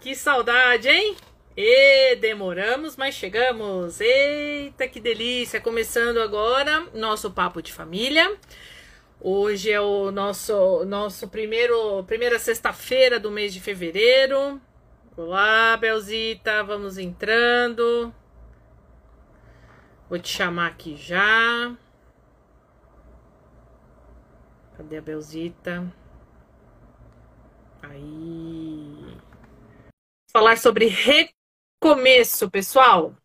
[0.00, 1.16] Que saudade, hein?
[1.56, 4.00] E demoramos, mas chegamos.
[4.00, 5.60] Eita, que delícia!
[5.60, 8.36] Começando agora nosso papo de família.
[9.20, 14.60] Hoje é o nosso nosso primeiro primeira sexta-feira do mês de fevereiro.
[15.16, 18.14] Olá, Belzita, vamos entrando.
[20.10, 21.74] Vou te chamar aqui já.
[24.76, 25.90] Cadê a Belzita?
[27.82, 28.95] Aí.
[30.36, 33.16] Falar sobre recomeço, pessoal.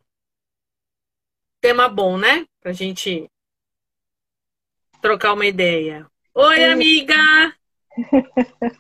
[1.60, 2.48] Tema bom, né?
[2.62, 3.30] Pra gente
[5.02, 6.10] trocar uma ideia.
[6.34, 7.14] Oi, amiga!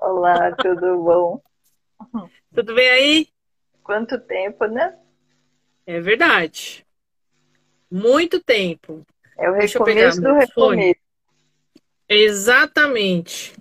[0.00, 1.40] Olá, tudo bom?
[2.52, 3.28] Tudo bem aí?
[3.84, 4.98] Quanto tempo, né?
[5.86, 6.84] É verdade.
[7.88, 9.06] Muito tempo.
[9.38, 11.00] É o recomeço do recomeço.
[12.08, 13.54] Exatamente.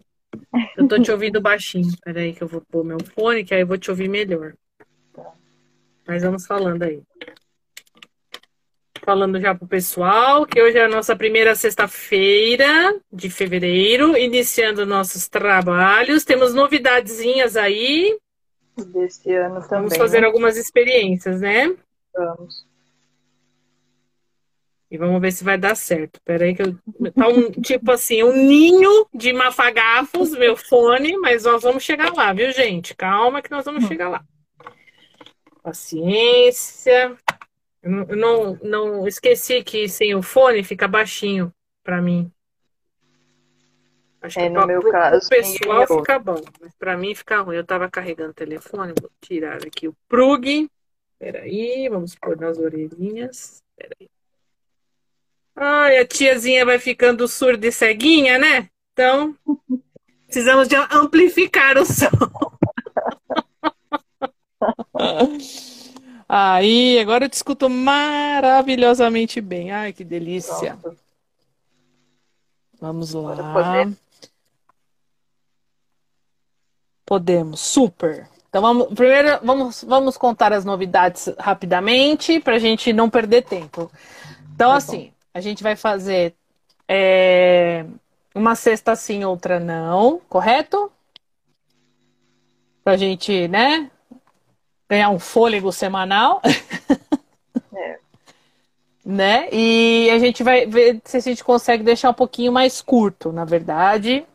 [0.78, 1.92] Eu tô te ouvindo baixinho.
[2.04, 4.54] Peraí que eu vou pôr meu fone, que aí eu vou te ouvir melhor.
[6.08, 7.02] Mas vamos falando aí.
[9.04, 15.28] Falando já pro pessoal, que hoje é a nossa primeira sexta-feira de fevereiro, iniciando nossos
[15.28, 16.24] trabalhos.
[16.24, 18.18] Temos novidadezinhas aí.
[18.78, 19.70] Desse ano também.
[19.70, 21.76] Vamos fazer algumas experiências, né?
[22.16, 22.71] Vamos.
[24.92, 26.20] E vamos ver se vai dar certo.
[26.26, 26.76] Peraí que eu...
[27.14, 32.34] Tá um, tipo assim, um ninho de mafagafos, meu fone, mas nós vamos chegar lá,
[32.34, 32.94] viu, gente?
[32.94, 34.22] Calma que nós vamos chegar lá.
[35.64, 37.16] Paciência.
[37.82, 42.30] Eu não, não esqueci que sem o fone fica baixinho para mim.
[44.22, 47.56] Acho é, que no meu pro, caso, pessoal fica bom, mas para mim fica ruim.
[47.56, 50.70] Eu tava carregando o telefone, vou tirar aqui o plug.
[51.18, 53.64] Peraí, vamos pôr nas orelhinhas.
[53.76, 54.10] Peraí.
[55.56, 58.70] Ai, a tiazinha vai ficando surda e ceguinha, né?
[58.94, 59.36] Então,
[60.26, 62.10] precisamos de amplificar o som.
[66.28, 69.72] Aí, agora eu te escuto maravilhosamente bem.
[69.72, 70.78] Ai, que delícia.
[70.82, 70.98] Pronto.
[72.80, 73.92] Vamos lá.
[77.06, 78.30] Podemos, super.
[78.50, 83.92] Então vamos, primeiro vamos, vamos contar as novidades rapidamente para a gente não perder tempo.
[84.56, 86.36] Então, tá assim, a gente vai fazer
[86.88, 87.86] é,
[88.36, 90.92] uma sexta sim, outra não, correto?
[92.84, 93.90] Pra gente, né?
[94.90, 96.42] Ganhar um fôlego semanal.
[97.74, 98.00] É.
[99.06, 99.48] né?
[99.54, 103.46] E a gente vai ver se a gente consegue deixar um pouquinho mais curto, na
[103.46, 104.26] verdade.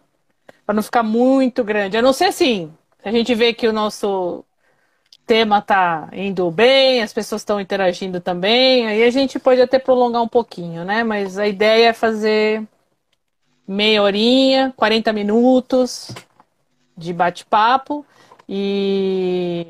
[0.64, 1.96] Para não ficar muito grande.
[1.98, 2.72] A não ser assim.
[3.04, 4.44] A gente vê que o nosso
[5.26, 10.22] tema tá indo bem, as pessoas estão interagindo também, aí a gente pode até prolongar
[10.22, 11.02] um pouquinho, né?
[11.02, 12.62] Mas a ideia é fazer
[13.66, 16.10] meia horinha, 40 minutos
[16.96, 18.06] de bate-papo
[18.48, 19.66] e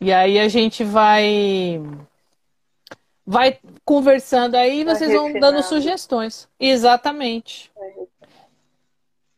[0.00, 1.80] e aí a gente vai
[3.26, 6.46] vai conversando aí, vocês vão dando sugestões.
[6.60, 7.72] Exatamente.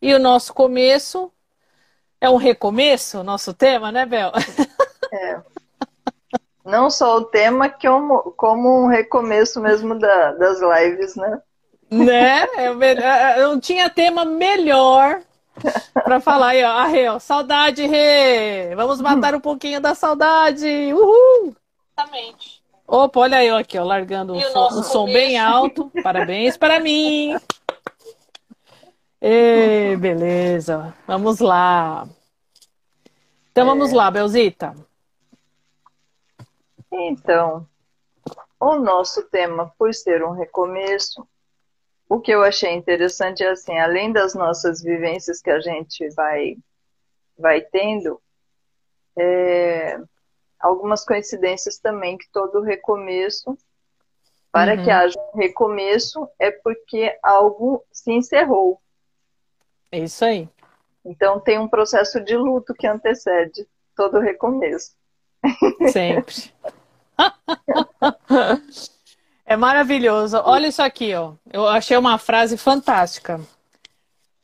[0.02, 1.30] E o nosso começo
[2.20, 4.32] é um recomeço, nosso tema, né, Bel?
[5.12, 5.40] É.
[6.64, 11.40] Não só o tema, que é um, como um recomeço mesmo da, das lives, né?
[11.90, 12.46] Né?
[12.56, 15.22] É eu, eu não tinha tema melhor
[15.94, 16.70] para falar aí, ó.
[16.70, 18.74] Ah, Rê, ó, saudade, Rê!
[18.74, 20.66] Vamos matar um pouquinho da saudade!
[20.92, 21.54] Uhul!
[21.96, 22.62] Exatamente.
[22.86, 25.90] Opa, olha eu aqui, ó, largando um, som, um som, bem alto.
[26.02, 27.36] Parabéns para mim!
[29.20, 30.94] Ei, beleza.
[31.06, 32.06] Vamos lá.
[33.50, 33.66] Então é...
[33.66, 34.74] vamos lá, Belzita.
[36.90, 37.68] Então,
[38.58, 41.26] o nosso tema, por ser um recomeço,
[42.08, 46.56] o que eu achei interessante é assim, além das nossas vivências que a gente vai,
[47.36, 48.20] vai tendo,
[49.16, 50.00] é,
[50.60, 53.56] algumas coincidências também que todo recomeço,
[54.52, 54.84] para uhum.
[54.84, 58.80] que haja um recomeço, é porque algo se encerrou.
[59.90, 60.48] É isso aí.
[61.04, 64.96] Então tem um processo de luto que antecede todo recomeço.
[65.92, 66.52] Sempre.
[69.46, 70.40] é maravilhoso.
[70.44, 71.32] Olha isso aqui, ó.
[71.52, 73.40] Eu achei uma frase fantástica.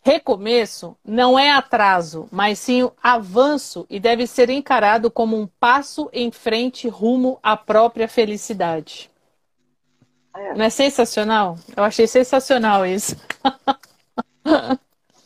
[0.05, 6.33] Recomeço não é atraso, mas sim avanço e deve ser encarado como um passo em
[6.33, 9.09] frente rumo à própria felicidade.
[10.37, 10.55] É.
[10.55, 11.57] Não é sensacional?
[11.77, 13.17] Eu achei sensacional isso.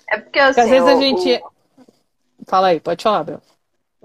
[0.08, 0.60] É porque assim.
[0.60, 1.42] Às vezes a gente.
[1.42, 1.50] O...
[2.46, 3.42] Fala aí, pode falar, Bel.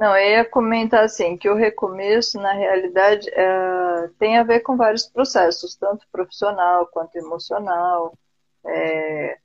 [0.01, 4.75] Não, eu ia comentar assim, que o recomeço, na realidade, é, tem a ver com
[4.75, 8.18] vários processos, tanto profissional quanto emocional,
[8.65, 9.38] é,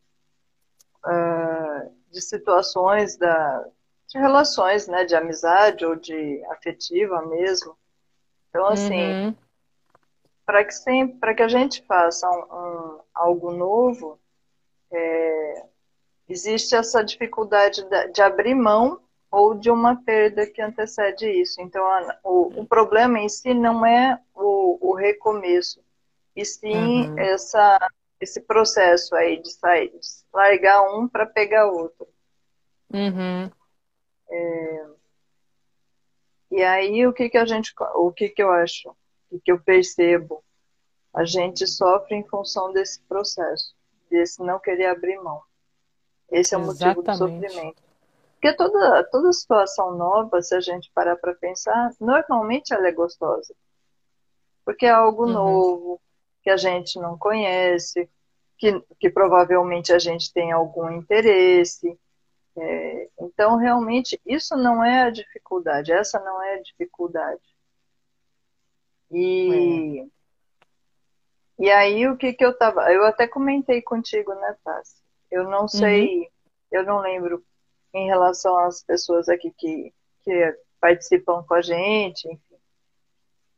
[1.06, 3.68] é, de situações da,
[4.08, 7.76] de relações, né, de amizade ou de afetiva mesmo.
[8.48, 9.34] Então, assim, uhum.
[10.46, 14.18] para que que a gente faça um, um, algo novo,
[14.90, 15.64] é,
[16.26, 21.60] existe essa dificuldade de, de, abrir mão ou de uma perda que antecede isso.
[21.60, 25.80] Então, a, o, o, problema em si não é o, o recomeço,
[26.34, 27.18] e sim uhum.
[27.18, 27.90] essa,
[28.20, 29.98] esse processo aí de sair, de
[30.32, 32.06] largar um para pegar outro.
[32.92, 33.50] Uhum.
[34.28, 34.86] É,
[36.50, 38.94] e aí o que que a gente, o que que eu acho,
[39.30, 40.42] o que eu percebo,
[41.12, 43.74] a gente sofre em função desse processo,
[44.10, 45.42] desse não querer abrir mão.
[46.30, 46.96] Esse é o Exatamente.
[46.96, 47.85] motivo do sofrimento.
[48.46, 53.52] Porque toda, toda situação nova, se a gente parar para pensar, normalmente ela é gostosa.
[54.64, 55.32] Porque é algo uhum.
[55.32, 56.00] novo,
[56.42, 58.08] que a gente não conhece,
[58.56, 61.98] que, que provavelmente a gente tem algum interesse,
[62.56, 67.42] é, então, realmente, isso não é a dificuldade, essa não é a dificuldade.
[69.10, 70.00] E,
[71.58, 71.64] é.
[71.64, 72.92] e aí, o que que eu tava.
[72.92, 75.02] Eu até comentei contigo, né, Tassi?
[75.30, 76.26] Eu não sei, uhum.
[76.70, 77.44] eu não lembro
[77.96, 82.56] em relação às pessoas aqui que, que participam com a gente, enfim.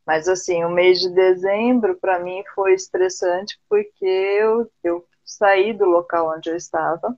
[0.05, 5.85] Mas, assim, o mês de dezembro, para mim, foi estressante porque eu, eu saí do
[5.85, 7.15] local onde eu estava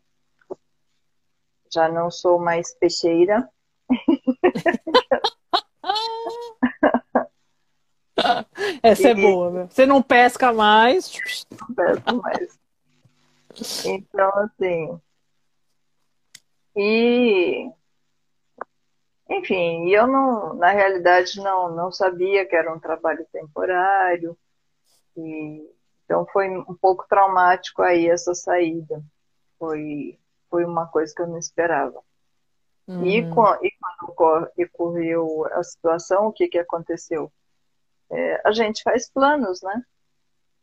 [1.73, 3.49] já não sou mais peixeira.
[8.83, 9.67] Essa é boa, né?
[9.69, 11.13] Você não pesca mais.
[11.49, 12.59] Não pesco mais.
[13.85, 14.99] Então, assim.
[16.75, 17.69] E.
[19.29, 24.37] Enfim, eu não, na realidade, não, não sabia que era um trabalho temporário.
[25.15, 25.69] E,
[26.03, 29.01] então foi um pouco traumático aí essa saída.
[29.57, 30.19] Foi
[30.51, 32.03] foi uma coisa que eu não esperava.
[32.85, 33.05] Uhum.
[33.05, 37.31] E, com, e, quando ocorreu a situação, o que, que aconteceu?
[38.09, 39.81] É, a gente faz planos, né?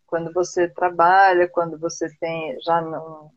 [0.06, 3.32] Quando você trabalha, quando você tem já não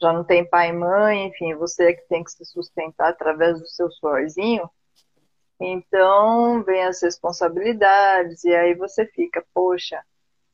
[0.00, 3.60] já não tem pai e mãe, enfim, você é que tem que se sustentar através
[3.60, 4.68] do seu suorzinho.
[5.60, 10.02] Então, vem as responsabilidades, e aí você fica, poxa,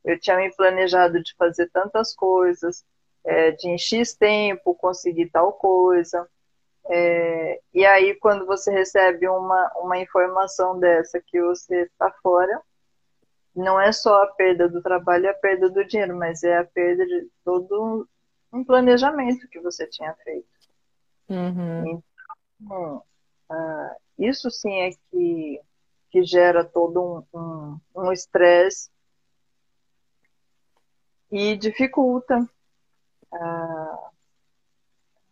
[0.04, 2.84] eu tinha me planejado de fazer tantas coisas,
[3.24, 6.28] é, de em X tempo conseguir tal coisa.
[6.88, 12.60] É, e aí, quando você recebe uma, uma informação dessa que você está fora,
[13.54, 16.64] não é só a perda do trabalho e a perda do dinheiro, mas é a
[16.64, 18.08] perda de todo
[18.52, 20.48] um planejamento que você tinha feito.
[21.28, 22.02] Uhum.
[22.60, 23.02] Então,
[23.50, 25.60] uh, isso sim é que,
[26.10, 28.90] que gera todo um estresse
[31.30, 32.48] um, um e dificulta
[33.32, 34.10] ah,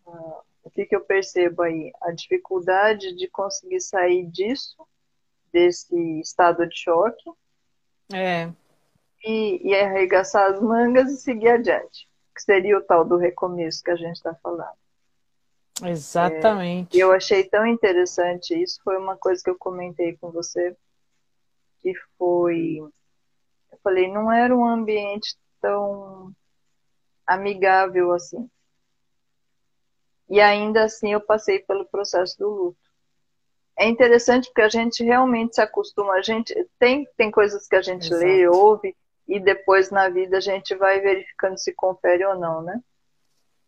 [0.07, 1.91] ah, o que, que eu percebo aí?
[2.03, 4.77] A dificuldade de conseguir sair disso,
[5.53, 7.31] desse estado de choque.
[8.13, 8.51] É.
[9.25, 12.09] E, e arregaçar as mangas e seguir adiante.
[12.39, 14.79] Que seria o tal do recomeço que a gente está falando.
[15.85, 16.97] Exatamente.
[16.97, 18.81] É, eu achei tão interessante isso.
[18.85, 20.77] Foi uma coisa que eu comentei com você,
[21.83, 22.79] que foi.
[23.73, 26.33] Eu falei, não era um ambiente tão
[27.27, 28.49] amigável assim.
[30.31, 32.79] E ainda assim eu passei pelo processo do luto.
[33.77, 37.83] É interessante porque a gente realmente se acostuma, a gente tem, tem coisas que a
[37.83, 38.25] gente Exato.
[38.25, 38.97] lê, ouve,
[39.29, 42.81] e depois na vida a gente vai verificando se confere ou não, né?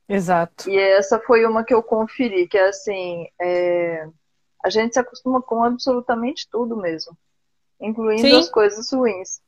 [0.09, 0.69] Exato.
[0.69, 4.09] E essa foi uma que eu conferi, que é assim, é,
[4.64, 7.17] a gente se acostuma com absolutamente tudo mesmo,
[7.81, 8.38] incluindo Sim.
[8.38, 9.40] as coisas ruins.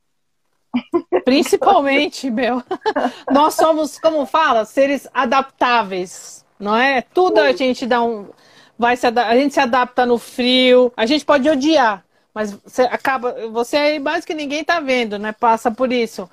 [1.25, 2.63] Principalmente, meu.
[3.31, 7.01] Nós somos, como fala, seres adaptáveis, não é?
[7.01, 8.29] Tudo a gente dá um.
[8.77, 12.03] Vai se, a gente se adapta no frio, a gente pode odiar,
[12.33, 13.49] mas você acaba.
[13.49, 15.31] Você aí mais que ninguém tá vendo, né?
[15.31, 16.29] Passa por isso.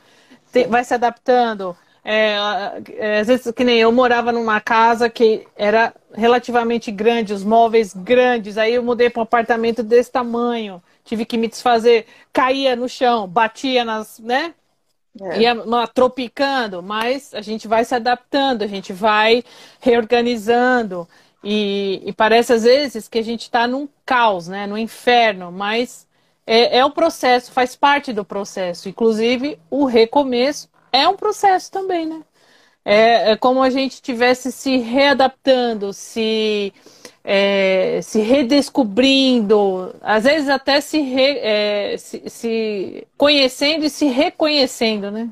[0.53, 1.77] Tem, vai se adaptando.
[2.03, 2.37] É,
[2.97, 7.95] é, às vezes, que nem eu morava numa casa que era relativamente grande, os móveis
[7.95, 8.57] grandes.
[8.57, 13.27] Aí eu mudei para um apartamento desse tamanho tive que me desfazer, caía no chão,
[13.27, 14.55] batia nas, né?
[15.21, 15.41] É.
[15.41, 15.57] Ia
[15.93, 19.43] tropicando, mas a gente vai se adaptando, a gente vai
[19.81, 21.09] reorganizando.
[21.43, 24.67] E, e parece às vezes que a gente está num caos, né?
[24.67, 26.07] No inferno, mas
[26.47, 28.89] é, é o processo, faz parte do processo.
[28.89, 32.23] Inclusive, o recomeço é um processo também, né?
[32.85, 36.73] É, é como a gente estivesse se readaptando, se
[37.23, 45.11] é, se redescobrindo, às vezes até se, re, é, se, se, conhecendo e se reconhecendo,
[45.11, 45.29] né?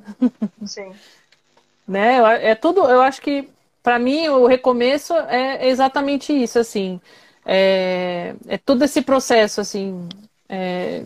[0.64, 0.92] Sim.
[1.88, 2.18] né?
[2.42, 3.48] É tudo, eu acho que
[3.82, 7.00] para mim, o recomeço é exatamente isso, assim.
[7.44, 10.08] É, é todo esse processo, assim.
[10.48, 11.04] É,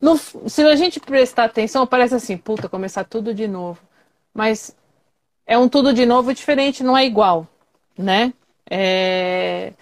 [0.00, 3.80] no, se a gente prestar atenção, parece assim, puta, começar tudo de novo.
[4.34, 4.76] Mas
[5.46, 7.46] é um tudo de novo diferente, não é igual,
[7.98, 8.32] né?
[8.70, 9.72] É,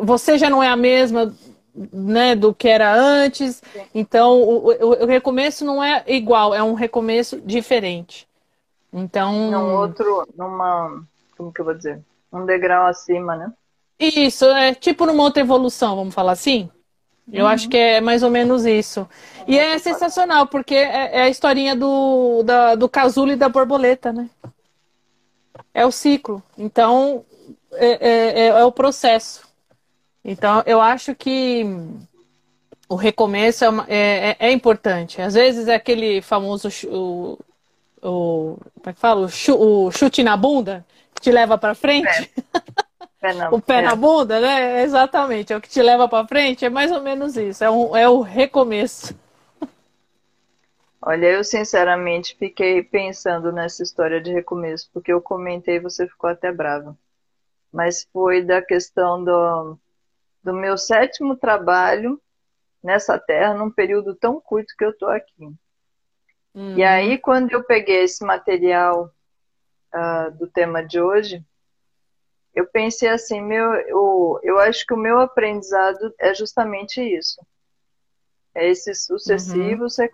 [0.00, 1.34] você já não é a mesma
[1.74, 3.62] né, do que era antes,
[3.94, 8.26] então o, o, o recomeço não é igual, é um recomeço diferente.
[8.92, 9.50] Então.
[9.50, 11.04] Num outro, numa.
[11.36, 12.00] Como que eu vou dizer?
[12.32, 13.52] Um degrau acima, né?
[13.98, 16.70] Isso, é tipo numa outra evolução, vamos falar assim?
[17.32, 17.50] Eu uhum.
[17.50, 19.08] acho que é mais ou menos isso.
[19.46, 24.12] E é sensacional, porque é, é a historinha do, da, do casulo e da borboleta,
[24.12, 24.30] né?
[25.74, 26.42] É o ciclo.
[26.56, 27.24] Então,
[27.72, 29.46] é, é, é, é o processo.
[30.24, 31.64] Então, eu acho que
[32.88, 35.20] o recomeço é, uma, é, é, é, importante.
[35.20, 37.38] Às vezes é aquele famoso o,
[38.06, 39.26] o, como é que fala?
[39.26, 42.30] O, chute na bunda que te leva para frente.
[43.20, 44.82] Pé na, o pé, pé, na bunda, né?
[44.82, 45.52] Exatamente.
[45.52, 46.64] É o que te leva para frente.
[46.64, 47.64] É mais ou menos isso.
[47.64, 49.14] É, um, é o recomeço.
[51.02, 56.30] Olha, eu sinceramente fiquei pensando nessa história de recomeço, porque eu comentei e você ficou
[56.30, 56.96] até brava.
[57.72, 59.78] Mas foi da questão do,
[60.42, 62.20] do meu sétimo trabalho
[62.82, 65.52] nessa terra, num período tão curto que eu estou aqui.
[66.56, 66.78] Uhum.
[66.78, 69.12] E aí, quando eu peguei esse material
[69.94, 71.44] uh, do tema de hoje,
[72.54, 77.46] eu pensei assim, meu, eu, eu acho que o meu aprendizado é justamente isso.
[78.54, 80.08] É esses sucessivos uhum.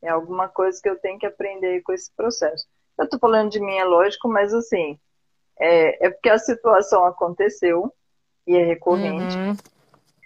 [0.00, 2.66] É alguma coisa que eu tenho que aprender com esse processo.
[2.98, 4.98] Eu estou falando de mim, é lógico, mas assim,
[5.60, 7.92] é, é porque a situação aconteceu
[8.46, 9.36] e é recorrente.
[9.36, 9.56] Uhum.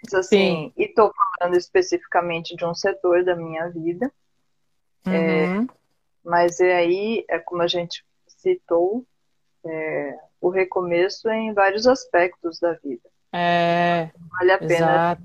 [0.01, 0.73] Mas, assim, Sim.
[0.77, 4.11] e estou falando especificamente de um setor da minha vida.
[5.13, 5.67] É, uhum.
[6.23, 9.05] mas é aí, é como a gente citou,
[9.65, 13.09] é, o recomeço em vários aspectos da vida.
[13.33, 15.17] É, vale a pena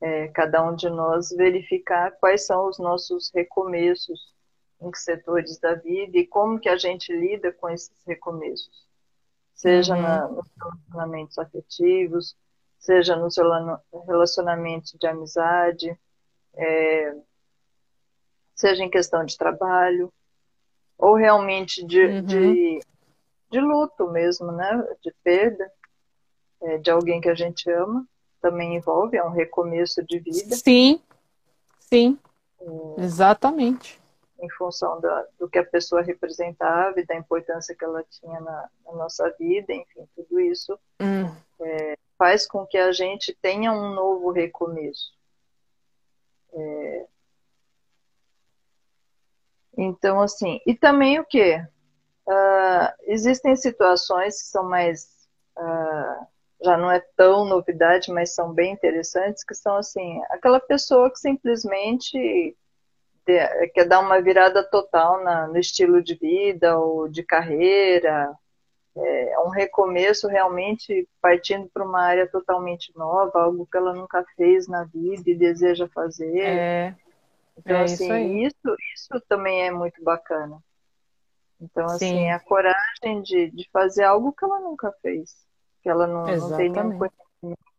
[0.00, 4.32] é, cada um de nós verificar quais são os nossos recomeços
[4.80, 8.86] em que setores da vida e como que a gente lida com esses recomeços.
[9.54, 10.02] Seja uhum.
[10.02, 12.36] na, nos relacionamentos afetivos,
[12.78, 13.36] seja nos
[14.06, 15.96] relacionamentos de amizade,
[16.54, 17.14] é,
[18.62, 20.12] seja em questão de trabalho,
[20.96, 22.22] ou realmente de, uhum.
[22.22, 22.80] de,
[23.50, 24.86] de, luto mesmo, né?
[25.02, 25.68] De perda
[26.62, 28.06] é, de alguém que a gente ama,
[28.40, 30.54] também envolve, é um recomeço de vida.
[30.54, 31.00] Sim,
[31.80, 32.16] sim,
[32.60, 34.00] é, exatamente.
[34.40, 38.68] Em função da, do que a pessoa representava e da importância que ela tinha na,
[38.86, 41.34] na nossa vida, enfim, tudo isso uhum.
[41.60, 45.12] é, faz com que a gente tenha um novo recomeço.
[46.52, 47.06] É,
[49.84, 51.56] então, assim, e também o que?
[51.56, 55.08] Uh, ah, existem situações que são mais.
[55.58, 56.26] Uh,
[56.64, 61.18] já não é tão novidade, mas são bem interessantes, que são assim, aquela pessoa que
[61.18, 62.56] simplesmente
[63.24, 68.32] quer dar uma virada total na, no estilo de vida ou de carreira,
[68.96, 74.68] é um recomeço realmente partindo para uma área totalmente nova, algo que ela nunca fez
[74.68, 76.40] na vida e deseja fazer.
[76.40, 76.94] É.
[77.58, 80.58] Então, é assim, isso, isso, isso, também é muito bacana.
[81.60, 82.14] Então, assim, Sim.
[82.14, 85.36] assim, a coragem de, de fazer algo que ela nunca fez,
[85.82, 87.72] que ela não, não tem nenhum conhecimento.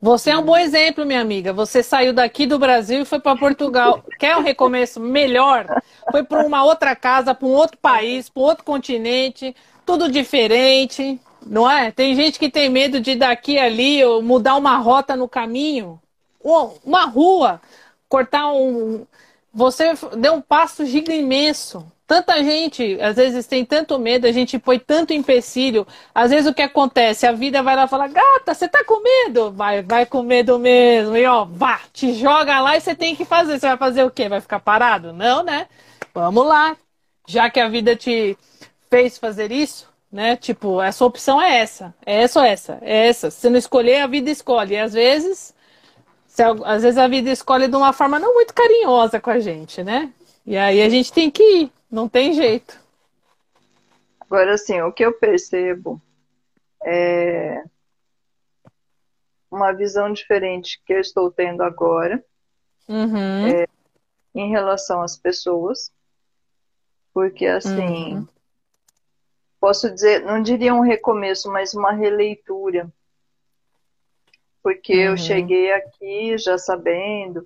[0.00, 1.52] Você é um bom exemplo, minha amiga.
[1.52, 4.04] Você saiu daqui do Brasil e foi para Portugal.
[4.18, 5.66] Quer um recomeço melhor?
[6.10, 11.68] Foi para uma outra casa, para um outro país, para outro continente, tudo diferente, não
[11.68, 11.90] é?
[11.90, 16.00] Tem gente que tem medo de daqui ali ou mudar uma rota no caminho
[16.42, 17.60] uma rua,
[18.08, 19.06] cortar um.
[19.52, 21.84] Você deu um passo giga imenso.
[22.06, 25.86] Tanta gente, às vezes, tem tanto medo, a gente põe tanto empecilho.
[26.14, 27.26] Às vezes o que acontece?
[27.26, 29.52] A vida vai lá e fala, gata, você tá com medo?
[29.52, 31.14] Vai, vai com medo mesmo.
[31.14, 33.60] E ó, vá, te joga lá e você tem que fazer.
[33.60, 34.26] Você vai fazer o quê?
[34.26, 35.12] Vai ficar parado?
[35.12, 35.66] Não, né?
[36.14, 36.76] Vamos lá.
[37.26, 38.38] Já que a vida te
[38.88, 40.34] fez fazer isso, né?
[40.34, 41.94] Tipo, a sua opção é essa.
[42.06, 42.78] É essa ou essa?
[42.80, 43.30] É essa.
[43.30, 44.74] Se não escolher, a vida escolhe.
[44.74, 45.54] E às vezes
[46.64, 50.12] às vezes a vida escolhe de uma forma não muito carinhosa com a gente, né?
[50.46, 52.78] E aí a gente tem que ir, não tem jeito.
[54.20, 56.00] Agora, assim, o que eu percebo
[56.84, 57.62] é
[59.50, 62.22] uma visão diferente que eu estou tendo agora
[62.86, 63.46] uhum.
[63.46, 63.66] é,
[64.34, 65.90] em relação às pessoas,
[67.12, 68.28] porque assim, uhum.
[69.58, 72.92] posso dizer, não diria um recomeço, mas uma releitura
[74.68, 75.12] porque uhum.
[75.12, 77.42] eu cheguei aqui já sabendo,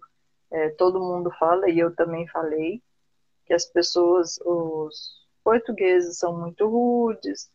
[0.50, 2.83] é, todo mundo fala, e eu também falei,
[3.47, 7.49] que as pessoas, os portugueses são muito rudes,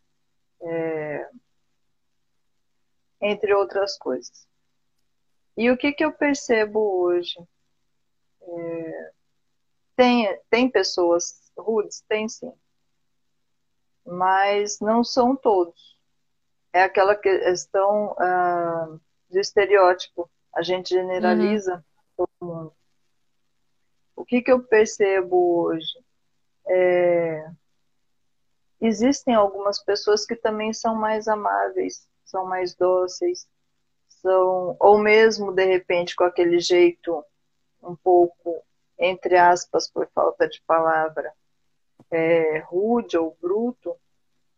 [0.62, 1.28] é,
[3.20, 4.48] entre outras coisas.
[5.54, 7.38] E o que, que eu percebo hoje?
[8.40, 9.12] É,
[9.96, 12.02] tem, tem pessoas rudes?
[12.08, 12.54] Tem sim.
[14.06, 15.98] Mas não são todos.
[16.72, 20.30] É aquela questão ah, de estereótipo.
[20.54, 21.82] A gente generaliza uhum.
[22.16, 22.72] todo mundo.
[24.16, 25.94] O que, que eu percebo hoje?
[26.66, 27.50] É,
[28.80, 33.48] existem algumas pessoas que também são mais amáveis, são mais dóceis,
[34.08, 37.24] são, ou mesmo de repente com aquele jeito
[37.82, 38.62] um pouco,
[38.98, 41.32] entre aspas, por falta de palavra,
[42.10, 43.96] é, rude ou bruto,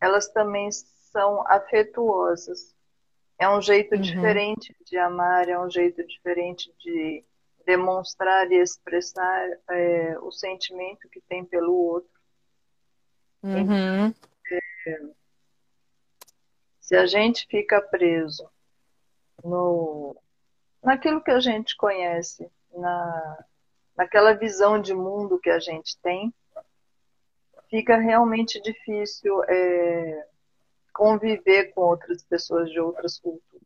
[0.00, 2.74] elas também são afetuosas.
[3.40, 4.02] É um jeito uhum.
[4.02, 7.25] diferente de amar, é um jeito diferente de
[7.64, 12.11] demonstrar e expressar é, o sentimento que tem pelo outro.
[13.42, 14.09] Uhum.
[14.87, 15.00] É,
[16.78, 18.47] se a gente fica preso
[19.42, 20.14] no,
[20.82, 23.44] naquilo que a gente conhece, na,
[23.97, 26.30] naquela visão de mundo que a gente tem,
[27.70, 30.28] fica realmente difícil é,
[30.92, 33.61] conviver com outras pessoas de outras culturas.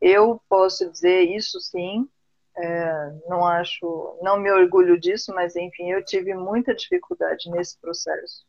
[0.00, 2.08] Eu posso dizer isso sim,
[2.56, 8.44] é, não acho, não me orgulho disso, mas enfim, eu tive muita dificuldade nesse processo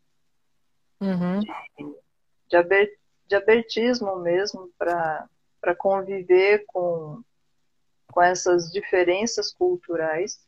[1.00, 1.40] uhum.
[1.40, 1.48] de,
[2.50, 2.90] de, aber,
[3.28, 7.24] de abertismo mesmo para conviver com,
[8.12, 10.40] com essas diferenças culturais.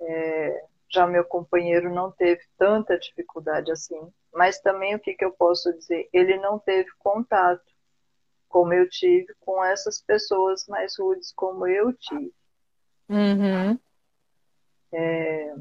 [0.00, 5.32] É, já meu companheiro não teve tanta dificuldade assim, mas também o que, que eu
[5.32, 6.08] posso dizer?
[6.12, 7.64] Ele não teve contato
[8.48, 12.32] como eu tive com essas pessoas mais rudes como eu tive.
[13.08, 13.78] Uhum.
[14.92, 15.54] É,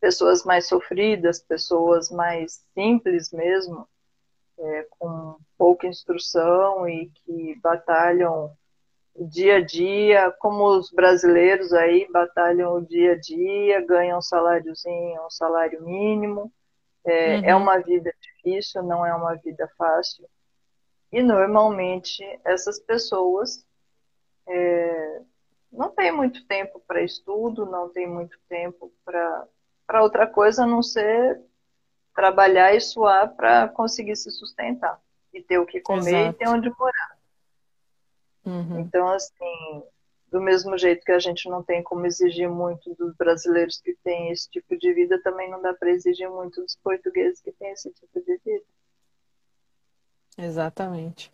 [0.00, 3.88] pessoas mais sofridas, pessoas mais simples mesmo,
[4.58, 8.56] é, com pouca instrução e que batalham
[9.14, 14.22] o dia a dia, como os brasileiros aí batalham o dia a dia, ganham um
[14.22, 16.52] saláriozinho, um salário mínimo.
[17.08, 17.44] É, é uhum.
[17.44, 20.28] é uma vida difícil, não é uma vida fácil.
[21.10, 23.64] E normalmente essas pessoas
[24.46, 25.22] é,
[25.72, 30.82] não têm muito tempo para estudo, não têm muito tempo para outra coisa a não
[30.82, 31.40] ser
[32.14, 35.00] trabalhar e suar para conseguir se sustentar
[35.32, 36.30] e ter o que comer Exato.
[36.30, 37.18] e ter onde morar.
[38.44, 38.80] Uhum.
[38.80, 39.82] Então, assim,
[40.30, 44.30] do mesmo jeito que a gente não tem como exigir muito dos brasileiros que têm
[44.30, 47.90] esse tipo de vida, também não dá para exigir muito dos portugueses que têm esse
[47.92, 48.64] tipo de vida.
[50.36, 51.32] Exatamente.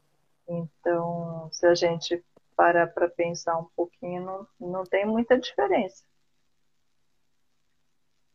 [0.48, 2.22] Então, se a gente
[2.56, 6.04] parar para pensar um pouquinho, não, não tem muita diferença.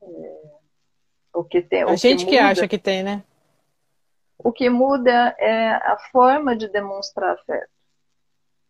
[0.02, 0.52] É,
[1.34, 3.24] o que tem, a gente que, muda, que acha que tem, né?
[4.38, 7.79] O que muda é a forma de demonstrar afeto.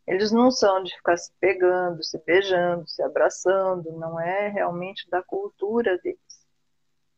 [0.10, 5.22] Eles não são de ficar se pegando, se beijando, se abraçando, não é realmente da
[5.22, 6.48] cultura deles.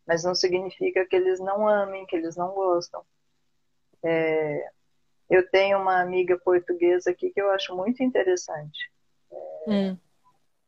[0.05, 3.01] Mas não significa que eles não amem, que eles não gostam.
[4.03, 4.69] É,
[5.29, 8.91] eu tenho uma amiga portuguesa aqui que eu acho muito interessante.
[9.31, 9.97] É, hum.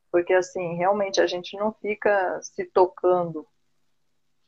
[0.10, 3.46] Porque, assim, realmente a gente não fica se tocando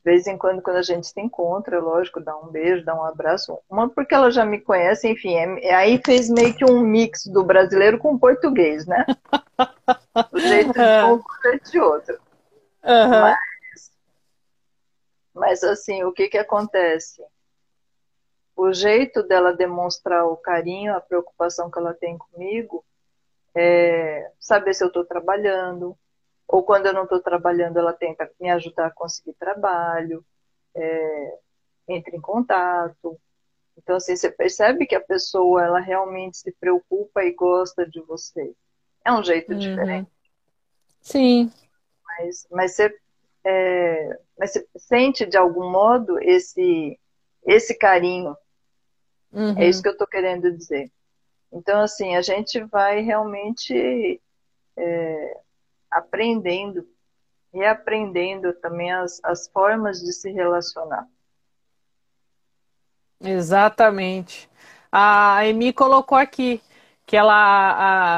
[0.06, 3.58] vez em quando, quando a gente se encontra, lógico, dá um beijo, dá um abraço.
[3.68, 7.26] Uma porque ela já me conhece, enfim, é, é aí fez meio que um mix
[7.26, 9.04] do brasileiro com o português, né?
[10.32, 12.18] O jeito de um com de outro.
[12.82, 13.20] Uhum.
[13.20, 13.38] Mas,
[15.34, 17.22] mas, assim, o que que acontece?
[18.56, 22.82] O jeito dela demonstrar o carinho, a preocupação que ela tem comigo,
[23.54, 25.96] é saber se eu estou trabalhando,
[26.48, 30.24] ou quando eu não estou trabalhando, ela tenta me ajudar a conseguir trabalho,
[30.74, 31.38] é,
[31.88, 33.18] entra em contato.
[33.76, 38.54] Então, assim, você percebe que a pessoa, ela realmente se preocupa e gosta de você.
[39.04, 39.58] É um jeito uhum.
[39.58, 40.10] diferente.
[41.00, 41.52] Sim.
[42.04, 42.98] Mas, mas, você,
[43.44, 46.98] é, mas você sente, de algum modo, esse,
[47.44, 48.36] esse carinho.
[49.32, 49.58] Uhum.
[49.58, 50.90] É isso que eu estou querendo dizer.
[51.52, 54.20] Então, assim, a gente vai realmente
[54.76, 55.40] é,
[55.90, 56.86] aprendendo
[57.52, 61.06] e aprendendo também as, as formas de se relacionar.
[63.20, 64.48] Exatamente.
[64.92, 66.60] A Emi colocou aqui
[67.06, 67.32] que ela,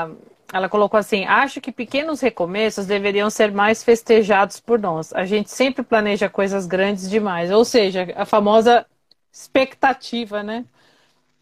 [0.07, 0.11] a,
[0.52, 5.12] ela colocou assim: acho que pequenos recomeços deveriam ser mais festejados por nós.
[5.12, 8.87] A gente sempre planeja coisas grandes demais, ou seja, a famosa
[9.33, 10.64] expectativa, né?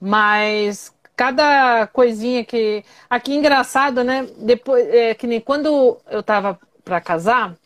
[0.00, 2.84] Mas cada coisinha que.
[3.10, 4.26] Aqui engraçado, né?
[4.38, 7.56] Depois, é, que nem quando eu tava para casar,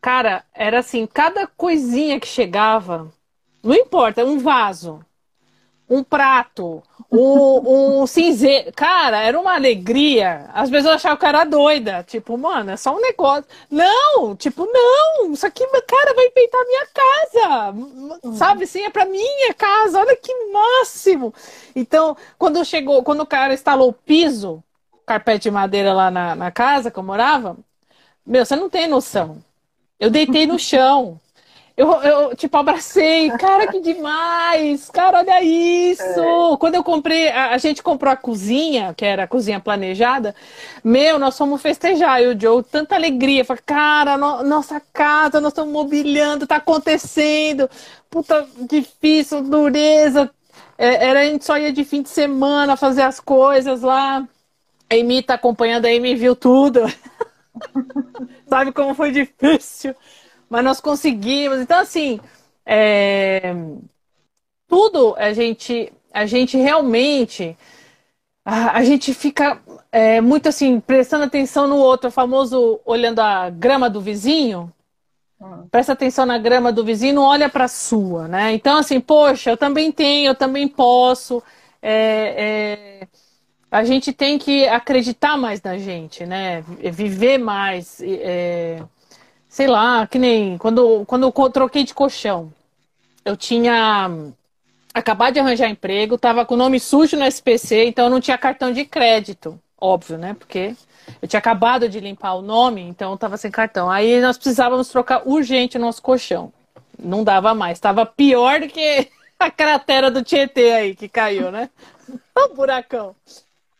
[0.00, 3.12] Cara, era assim, cada coisinha que chegava,
[3.62, 5.04] não importa, um vaso,
[5.90, 8.72] um prato, um, um cinzeiro.
[8.72, 10.48] Cara, era uma alegria.
[10.54, 12.04] As pessoas achavam que era doida.
[12.04, 13.44] Tipo, mano, é só um negócio.
[13.68, 17.70] Não, tipo, não, isso aqui, cara, vai enfeitar minha casa.
[18.22, 18.32] Uhum.
[18.34, 19.98] Sabe assim, é pra minha casa.
[19.98, 21.34] Olha que máximo.
[21.74, 24.62] Então, quando chegou, quando o cara instalou o piso,
[25.04, 27.56] carpete de madeira lá na, na casa que eu morava,
[28.24, 29.42] meu, você não tem noção.
[29.98, 31.20] Eu deitei no chão.
[31.80, 33.30] Eu, eu, tipo, abracei.
[33.30, 34.90] Cara, que demais!
[34.90, 36.02] Cara, olha isso!
[36.02, 36.56] É.
[36.58, 40.34] Quando eu comprei, a, a, gente comprou a cozinha, que era a cozinha planejada.
[40.84, 42.22] Meu, nós fomos festejar.
[42.22, 43.46] E o Joe, tanta alegria.
[43.46, 47.66] Falei, cara, no, nossa casa, nós estamos mobiliando, tá acontecendo.
[48.10, 50.30] Puta, difícil, dureza.
[50.76, 54.22] É, era, a gente só ia de fim de semana fazer as coisas lá.
[54.90, 56.82] A Amy tá acompanhando, a Amy viu tudo.
[58.50, 59.94] Sabe como foi difícil
[60.50, 61.60] mas nós conseguimos.
[61.60, 62.20] Então, assim,
[62.66, 63.54] é...
[64.68, 67.56] tudo a gente, a gente realmente.
[68.44, 73.50] A, a gente fica é, muito assim, prestando atenção no outro, o famoso olhando a
[73.50, 74.72] grama do vizinho.
[75.40, 75.66] Hum.
[75.70, 78.52] Presta atenção na grama do vizinho, não olha para a sua, né?
[78.52, 81.42] Então, assim, poxa, eu também tenho, eu também posso.
[81.82, 83.08] É, é,
[83.70, 86.62] a gente tem que acreditar mais na gente, né?
[86.92, 88.00] Viver mais.
[88.02, 88.82] É,
[89.50, 92.52] sei lá, que nem quando, quando eu troquei de colchão.
[93.24, 94.08] Eu tinha
[94.94, 98.38] acabado de arranjar emprego, tava com o nome sujo no SPC, então eu não tinha
[98.38, 99.60] cartão de crédito.
[99.78, 100.34] Óbvio, né?
[100.34, 100.76] Porque
[101.20, 103.90] eu tinha acabado de limpar o nome, então eu tava sem cartão.
[103.90, 106.52] Aí nós precisávamos trocar urgente o nosso colchão.
[106.98, 107.80] Não dava mais.
[107.80, 111.70] Tava pior do que a cratera do Tietê aí que caiu, né?
[112.36, 113.16] o buracão.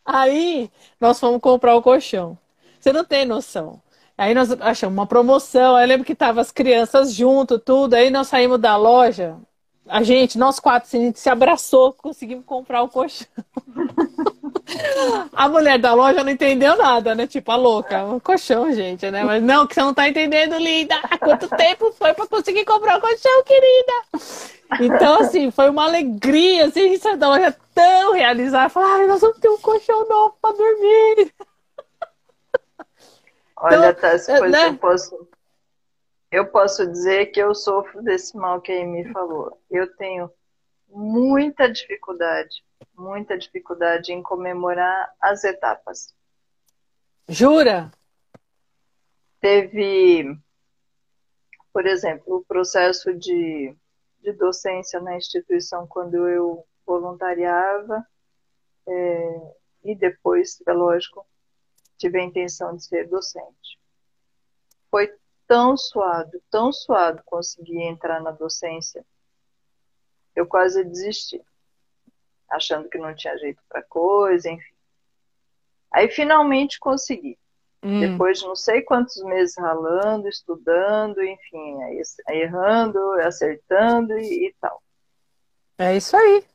[0.05, 2.37] Aí nós fomos comprar o colchão.
[2.79, 3.79] Você não tem noção.
[4.21, 5.75] Aí nós achamos uma promoção.
[5.75, 7.95] Aí eu lembro que tava as crianças junto, tudo.
[7.95, 9.35] Aí nós saímos da loja.
[9.87, 13.25] A gente, nós quatro, assim, a gente se abraçou, conseguimos comprar o colchão.
[15.33, 17.25] a mulher da loja não entendeu nada, né?
[17.25, 19.23] Tipo, a louca, o colchão, gente, né?
[19.23, 21.01] Mas não, que você não tá entendendo, linda.
[21.19, 23.93] Quanto tempo foi para conseguir comprar o colchão, querida?
[24.81, 28.69] Então, assim, foi uma alegria, assim, a gente saiu da loja tão realizada.
[28.69, 31.33] Falar, nós vamos ter um colchão novo para dormir.
[33.61, 34.67] Olha, então, Tassi, pois né?
[34.69, 35.29] eu posso.
[36.31, 39.61] Eu posso dizer que eu sofro desse mal que a Amy falou.
[39.69, 40.31] Eu tenho
[40.87, 42.63] muita dificuldade,
[42.95, 46.15] muita dificuldade em comemorar as etapas.
[47.27, 47.91] Jura?
[49.39, 50.35] Teve,
[51.71, 53.75] por exemplo, o processo de,
[54.23, 58.07] de docência na instituição quando eu voluntariava,
[58.87, 61.25] é, e depois, é lógico,
[62.01, 63.79] tive a intenção de ser docente.
[64.89, 65.13] Foi
[65.47, 69.05] tão suado, tão suado conseguir entrar na docência,
[70.35, 71.41] eu quase desisti,
[72.49, 74.73] achando que não tinha jeito para coisa, enfim.
[75.91, 77.37] Aí finalmente consegui.
[77.83, 77.99] Hum.
[77.99, 81.77] Depois de não sei quantos meses ralando, estudando, enfim,
[82.29, 84.81] errando, acertando e, e tal.
[85.77, 86.45] É isso aí.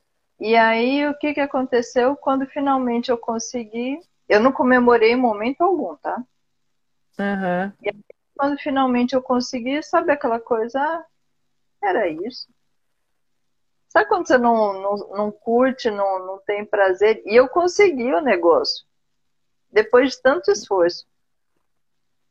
[0.41, 2.17] E aí o que, que aconteceu?
[2.17, 6.17] Quando finalmente eu consegui, eu não comemorei em momento algum, tá?
[7.19, 7.73] Uhum.
[7.83, 8.05] E aí,
[8.37, 10.79] quando finalmente eu consegui, sabe aquela coisa?
[10.81, 11.05] Ah,
[11.83, 12.49] era isso.
[13.89, 17.23] Sabe quando você não, não, não curte, não, não tem prazer?
[17.25, 18.85] E eu consegui o negócio.
[19.71, 21.07] Depois de tanto esforço.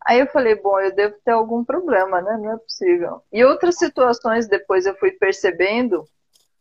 [0.05, 2.37] Aí eu falei, bom, eu devo ter algum problema, né?
[2.37, 3.23] Não é possível.
[3.31, 6.07] E outras situações depois eu fui percebendo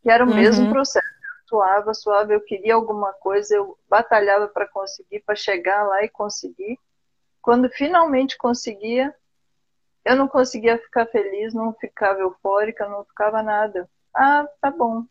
[0.01, 0.35] que era o uhum.
[0.35, 1.14] mesmo processo
[1.47, 6.79] suava, suava, eu queria alguma coisa, eu batalhava para conseguir, para chegar lá e conseguir.
[7.41, 9.13] Quando finalmente conseguia,
[10.03, 13.89] eu não conseguia ficar feliz, não ficava eufórica, não ficava nada.
[14.13, 15.03] Ah, tá bom,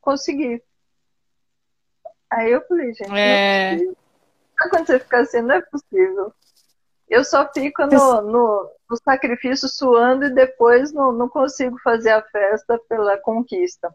[0.00, 0.62] consegui.
[2.30, 3.76] Aí eu falei, gente, é...
[3.76, 6.32] não é Quando você fica assim, não é possível.
[7.08, 12.22] Eu só fico no, no, no sacrifício suando e depois não, não consigo fazer a
[12.22, 13.94] festa pela conquista.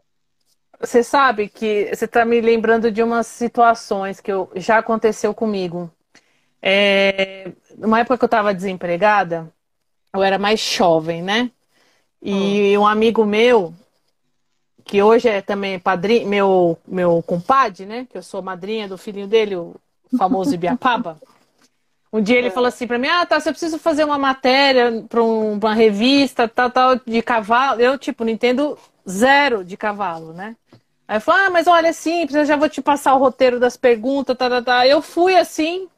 [0.80, 5.90] Você sabe que você está me lembrando de umas situações que eu, já aconteceu comigo.
[6.62, 9.52] É, numa época que eu estava desempregada,
[10.14, 11.50] eu era mais jovem, né?
[12.22, 12.80] E hum.
[12.80, 13.74] um amigo meu,
[14.82, 18.06] que hoje é também padrinho, meu, meu compadre, né?
[18.10, 19.76] Que eu sou madrinha do filhinho dele, o
[20.16, 21.20] famoso Ibiapaba.
[22.12, 22.50] Um dia ele é.
[22.50, 26.48] falou assim para mim: Ah, tá, você precisa fazer uma matéria para um, uma revista,
[26.48, 27.80] tal, tal, de cavalo.
[27.80, 28.76] Eu, tipo, não entendo
[29.08, 30.56] zero de cavalo, né?
[31.08, 33.58] Aí eu falei, ah, mas olha, é simples, eu já vou te passar o roteiro
[33.60, 34.86] das perguntas, tá, tá, tá.
[34.86, 35.88] Eu fui assim.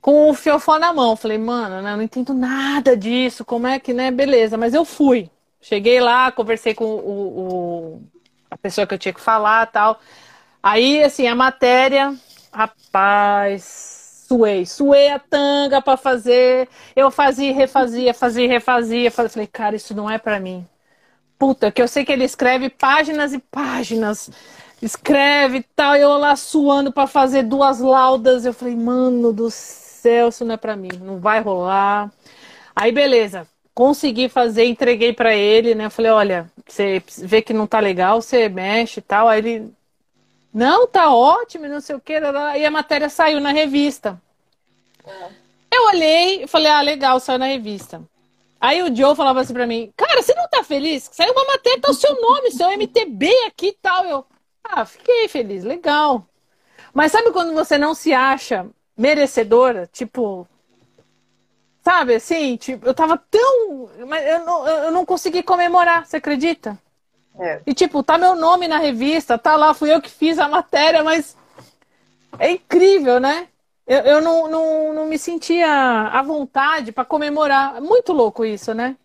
[0.00, 1.16] com o fiofó na mão.
[1.16, 4.10] Falei, mano, né, não entendo nada disso, como é que, né?
[4.10, 5.30] Beleza, mas eu fui.
[5.60, 8.02] Cheguei lá, conversei com o, o
[8.50, 10.00] a pessoa que eu tinha que falar tal.
[10.62, 12.14] Aí, assim, a matéria,
[12.52, 16.68] rapaz, suei, suei a tanga para fazer.
[16.96, 19.10] Eu fazia, refazia, fazia, refazia.
[19.10, 20.66] Falei, cara, isso não é para mim.
[21.40, 24.30] Puta, que eu sei que ele escreve páginas e páginas
[24.82, 28.44] escreve e tal, eu lá suando para fazer duas laudas.
[28.44, 32.12] Eu falei, mano do céu, isso não é para mim, não vai rolar.
[32.76, 35.86] Aí, beleza, consegui fazer, entreguei para ele, né?
[35.86, 39.26] Eu falei, olha, você vê que não tá legal, você mexe e tal.
[39.26, 39.72] Aí ele,
[40.52, 42.20] não, tá ótimo, não sei o que.
[42.58, 44.20] E a matéria saiu na revista.
[45.06, 45.28] É.
[45.72, 48.02] Eu olhei e falei, ah, legal, saiu na revista.
[48.60, 51.08] Aí o Joe falava assim pra mim, cara, você não tá feliz?
[51.12, 54.04] Saiu uma matéria, tá o seu nome, seu MTB aqui e tal.
[54.04, 54.26] Eu,
[54.62, 56.26] ah, fiquei feliz, legal.
[56.92, 59.88] Mas sabe quando você não se acha merecedora?
[59.92, 60.46] Tipo,
[61.82, 62.56] sabe assim?
[62.56, 63.88] Tipo, eu tava tão.
[64.06, 66.78] Mas eu não, eu não consegui comemorar, você acredita?
[67.38, 67.62] É.
[67.66, 71.02] E tipo, tá meu nome na revista, tá lá, fui eu que fiz a matéria,
[71.02, 71.36] mas
[72.38, 73.48] é incrível, né?
[73.86, 77.80] Eu, eu não, não, não me sentia à vontade para comemorar.
[77.80, 78.96] Muito louco isso, né?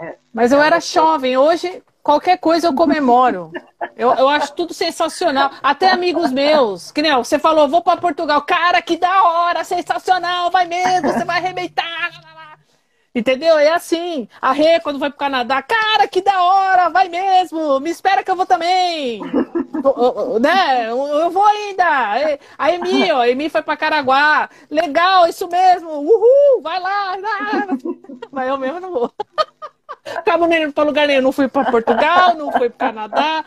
[0.00, 0.16] É.
[0.32, 1.36] Mas eu era jovem.
[1.36, 3.52] Hoje, qualquer coisa eu comemoro.
[3.96, 5.50] Eu, eu acho tudo sensacional.
[5.62, 8.42] Até amigos meus, que nem você falou, vou para Portugal.
[8.42, 12.10] Cara, que da hora, sensacional, vai mesmo, você vai arrebentar.
[13.12, 13.58] Entendeu?
[13.58, 14.28] É assim.
[14.40, 18.30] A Rê, quando vai pro Canadá, cara, que da hora, vai mesmo, me espera que
[18.30, 19.20] eu vou também.
[20.40, 20.88] né?
[20.88, 22.38] Eu vou ainda.
[22.56, 24.48] A Emi, ó, a Emi foi pra Caraguá.
[24.70, 25.90] Legal, isso mesmo.
[25.90, 27.16] Uhul, vai lá.
[28.30, 29.12] Mas eu mesmo não vou.
[30.04, 31.22] Acabo nem indo pra lugar nenhum.
[31.22, 33.44] Não fui pra Portugal, não fui pro Canadá.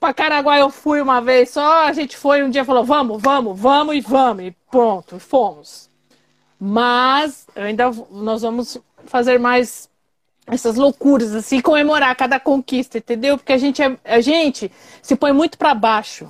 [0.00, 1.86] Pra Caraguá eu fui uma vez só.
[1.86, 4.44] A gente foi um dia falou: vamos, vamos, vamos e vamos.
[4.44, 5.88] E pronto, fomos.
[6.58, 9.88] Mas ainda nós vamos fazer mais
[10.46, 13.38] essas loucuras, assim, comemorar cada conquista, entendeu?
[13.38, 16.28] Porque a gente, é, a gente se põe muito para baixo.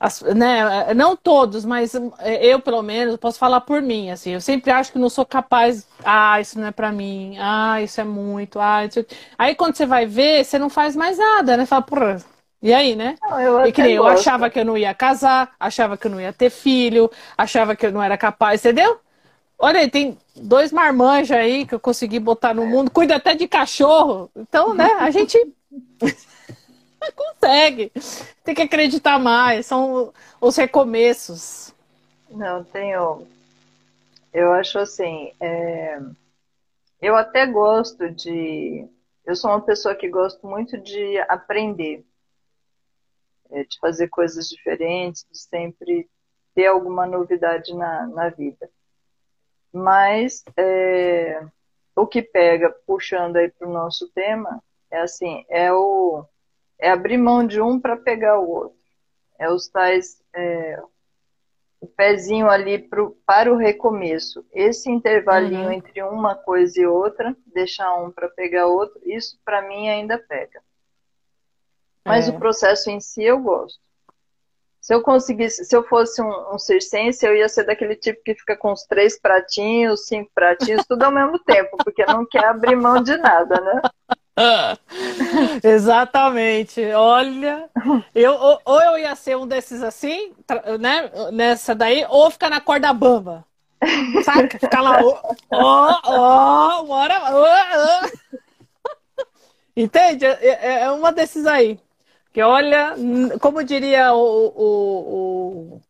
[0.00, 1.92] As, né, não todos, mas
[2.40, 5.86] eu, pelo menos, posso falar por mim, assim, eu sempre acho que não sou capaz,
[6.02, 9.04] ah, isso não é para mim, ah, isso é muito, ah, isso...
[9.36, 12.16] aí quando você vai ver, você não faz mais nada, né, fala, porra,
[12.62, 13.16] e aí, né?
[13.22, 16.10] Não, eu e que nem eu achava que eu não ia casar, achava que eu
[16.10, 18.98] não ia ter filho, achava que eu não era capaz, entendeu?
[19.58, 23.46] Olha aí, tem dois marmanjos aí que eu consegui botar no mundo, cuida até de
[23.46, 24.30] cachorro.
[24.36, 25.38] Então, né, a gente
[27.12, 27.92] consegue.
[28.44, 31.74] Tem que acreditar mais, são os recomeços.
[32.30, 33.26] Não, tenho.
[34.32, 35.98] Eu acho assim, é...
[37.00, 38.86] eu até gosto de.
[39.24, 42.04] Eu sou uma pessoa que gosto muito de aprender,
[43.50, 46.08] é, de fazer coisas diferentes, de sempre
[46.54, 48.70] ter alguma novidade na, na vida.
[49.72, 51.44] Mas é,
[51.94, 56.24] o que pega, puxando aí para o nosso tema, é assim, é o
[56.80, 58.78] é abrir mão de um para pegar o outro.
[59.38, 60.82] É os tais é,
[61.80, 64.44] o pezinho ali pro, para o recomeço.
[64.52, 65.72] Esse intervalinho uhum.
[65.72, 70.62] entre uma coisa e outra, deixar um para pegar outro, isso para mim ainda pega.
[72.04, 72.30] Mas é.
[72.30, 73.80] o processo em si eu gosto.
[74.80, 78.34] Se eu conseguisse, se eu fosse um, um circense, eu ia ser daquele tipo que
[78.34, 82.76] fica com os três pratinhos, cinco pratinhos, tudo ao mesmo tempo, porque não quer abrir
[82.76, 83.82] mão de nada, né?
[85.62, 86.82] Exatamente.
[86.92, 87.68] Olha,
[88.14, 90.32] eu, ou, ou, eu ia ser um desses assim,
[90.78, 91.10] né?
[91.32, 93.44] Nessa daí, ou ficar na corda bamba.
[94.24, 94.58] Saca?
[94.58, 97.14] Ficar lá, ó, ó, bora.
[99.76, 100.26] Entende?
[100.26, 101.78] É, é, é uma desses aí.
[102.32, 102.94] Que olha,
[103.40, 105.82] como diria o, o, o,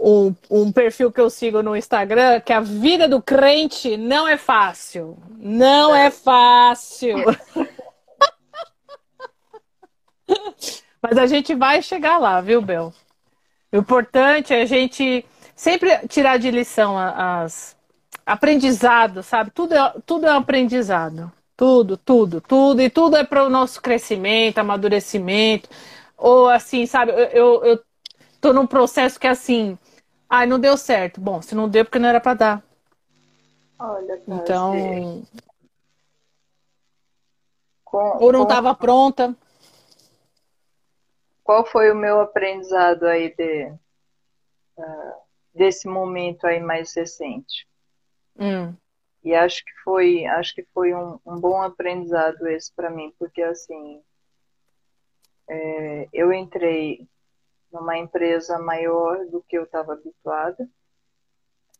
[0.00, 4.38] um, um perfil que eu sigo no Instagram, que a vida do crente não é
[4.38, 5.18] fácil.
[5.38, 7.16] Não é fácil.
[11.02, 12.92] Mas a gente vai chegar lá, viu, Bel?
[13.72, 17.76] O importante é a gente sempre tirar de lição as
[18.24, 19.50] aprendizado, sabe?
[19.50, 21.30] Tudo é, tudo é um aprendizado.
[21.56, 22.80] Tudo, tudo, tudo.
[22.80, 25.68] E tudo é para o nosso crescimento, amadurecimento.
[26.16, 27.80] Ou assim, sabe, eu, eu, eu
[28.40, 29.78] tô num processo que assim,
[30.30, 31.20] ai, não deu certo.
[31.20, 32.62] Bom, se não deu, porque não era para dar.
[33.78, 35.26] Olha, cara, então.
[37.84, 39.36] Com, ou não estava pronta.
[41.42, 43.72] Qual foi o meu aprendizado aí de,
[44.78, 45.14] uh,
[45.52, 47.66] desse momento aí mais recente?
[48.38, 48.72] Hum.
[49.24, 53.42] E acho que foi, acho que foi um, um bom aprendizado esse para mim, porque
[53.42, 54.00] assim,
[55.48, 57.06] é, eu entrei
[57.72, 60.68] numa empresa maior do que eu estava habituada.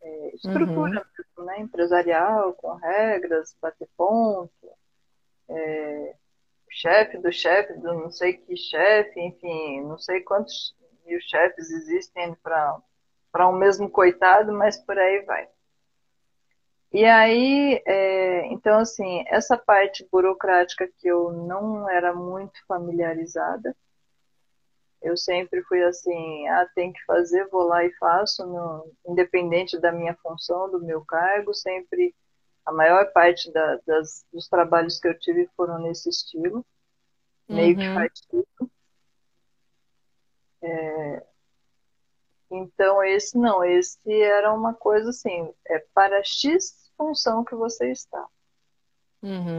[0.03, 1.44] é, estrutura uhum.
[1.44, 1.61] né?
[1.61, 4.50] empresarial, com regras, bater ponto,
[5.48, 6.14] é,
[6.70, 10.74] chefe do chefe do não sei que chefe, enfim, não sei quantos
[11.05, 15.48] mil chefes existem para um mesmo coitado, mas por aí vai.
[16.92, 23.76] E aí, é, então assim, essa parte burocrática que eu não era muito familiarizada,
[25.02, 29.90] eu sempre fui assim, ah, tem que fazer, vou lá e faço, no, independente da
[29.90, 32.14] minha função, do meu cargo, sempre
[32.66, 36.64] a maior parte da, das, dos trabalhos que eu tive foram nesse estilo,
[37.48, 37.94] meio que uhum.
[37.94, 38.70] faz tudo.
[40.62, 41.26] É,
[42.50, 48.26] então esse não, esse era uma coisa assim, é para X função que você está.
[49.22, 49.58] Uhum.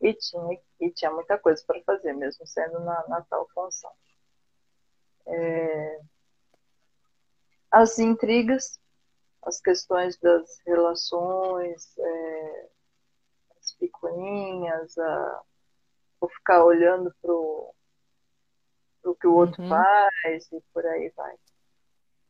[0.00, 3.90] E tinha, e tinha muita coisa para fazer, mesmo sendo na, na tal função.
[5.26, 6.00] É...
[7.70, 8.78] As intrigas,
[9.42, 12.68] as questões das relações, é...
[13.60, 15.42] as picuinhas, a...
[16.20, 17.74] o ficar olhando para o
[19.20, 19.68] que o outro uhum.
[19.68, 21.34] faz e por aí vai.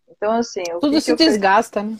[0.08, 0.62] Então, assim.
[0.80, 1.98] Tudo se desgasta, né?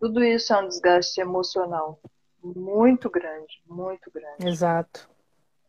[0.00, 2.00] Tudo isso é um desgaste emocional
[2.42, 4.48] muito grande, muito grande.
[4.48, 5.08] Exato.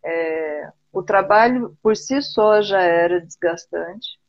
[0.03, 4.19] É, o trabalho por si só já era desgastante.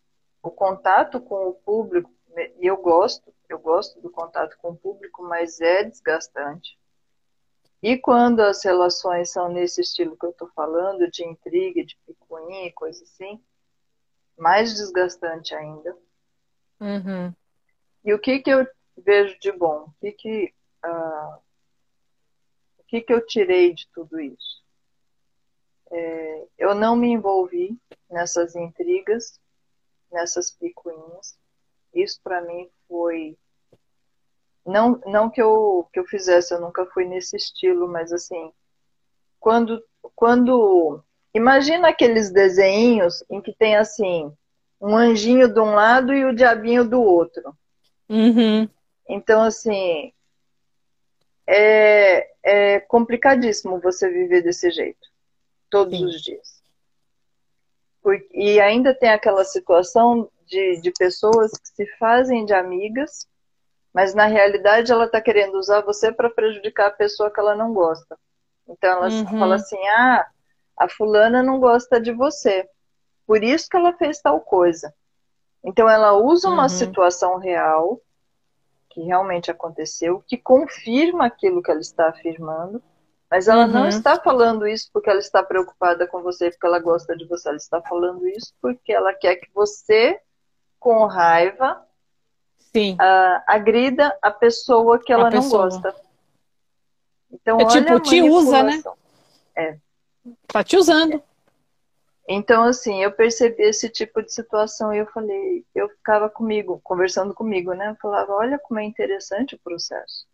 [0.42, 2.11] O contato com o público,
[2.59, 6.78] e eu gosto, eu gosto do contato com o público, mas é desgastante.
[7.83, 12.66] E quando as relações são nesse estilo que eu estou falando, de intriga, de picuinha
[12.66, 13.42] e coisa assim,
[14.37, 15.96] mais desgastante ainda.
[16.78, 17.35] Uhum.
[18.04, 19.85] E o que, que eu vejo de bom?
[19.85, 20.54] O que, que
[20.85, 21.40] uh,
[22.90, 24.60] que, que eu tirei de tudo isso?
[25.92, 27.76] É, eu não me envolvi
[28.09, 29.40] nessas intrigas,
[30.11, 31.38] nessas picuinhas.
[31.94, 33.37] Isso para mim foi
[34.64, 38.53] não não que eu que eu fizesse, eu nunca fui nesse estilo, mas assim,
[39.38, 39.83] quando
[40.14, 41.03] quando
[41.35, 44.33] imagina aqueles desenhos em que tem assim
[44.81, 47.55] um anjinho de um lado e o diabinho do outro.
[48.09, 48.68] Uhum.
[49.09, 50.12] Então assim,
[51.46, 55.09] é, é complicadíssimo você viver desse jeito,
[55.70, 56.06] todos Sim.
[56.06, 56.62] os dias.
[58.33, 63.26] e ainda tem aquela situação de, de pessoas que se fazem de amigas,
[63.92, 67.72] mas na realidade ela está querendo usar você para prejudicar a pessoa que ela não
[67.72, 68.18] gosta.
[68.68, 69.38] Então ela uhum.
[69.38, 70.26] fala assim: ah,
[70.76, 72.68] a fulana não gosta de você,
[73.26, 74.92] por isso que ela fez tal coisa.
[75.62, 76.68] Então ela usa uma uhum.
[76.68, 78.00] situação real
[78.88, 82.83] que realmente aconteceu, que confirma aquilo que ela está afirmando,
[83.31, 83.73] mas ela uhum.
[83.73, 87.49] não está falando isso porque ela está preocupada com você, porque ela gosta de você.
[87.49, 90.19] Ela está falando isso porque ela quer que você,
[90.81, 91.87] com raiva,
[92.73, 92.95] Sim.
[92.95, 95.95] Uh, agrida a pessoa que ela não gosta.
[97.33, 98.83] Então, é tipo, te usa, né?
[99.57, 99.77] É.
[100.47, 101.14] Tá te usando.
[101.14, 101.23] É.
[102.29, 107.35] Então, assim, eu percebi esse tipo de situação e eu falei, eu ficava comigo, conversando
[107.35, 107.90] comigo, né?
[107.90, 110.27] Eu falava, olha como é interessante o processo.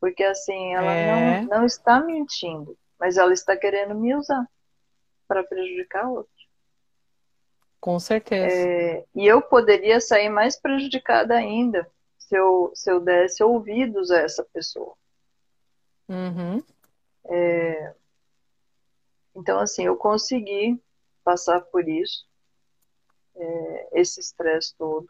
[0.00, 1.42] Porque, assim, ela é.
[1.42, 4.48] não, não está mentindo, mas ela está querendo me usar
[5.28, 6.32] para prejudicar outro.
[7.80, 8.54] Com certeza.
[8.54, 14.18] É, e eu poderia sair mais prejudicada ainda se eu, se eu desse ouvidos a
[14.20, 14.94] essa pessoa.
[16.08, 16.62] Uhum.
[17.24, 17.94] É,
[19.34, 20.80] então, assim, eu consegui
[21.24, 22.26] passar por isso,
[23.36, 25.08] é, esse estresse todo,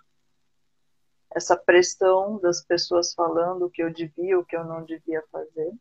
[1.34, 5.72] essa pressão das pessoas falando o que eu devia, o que eu não devia fazer.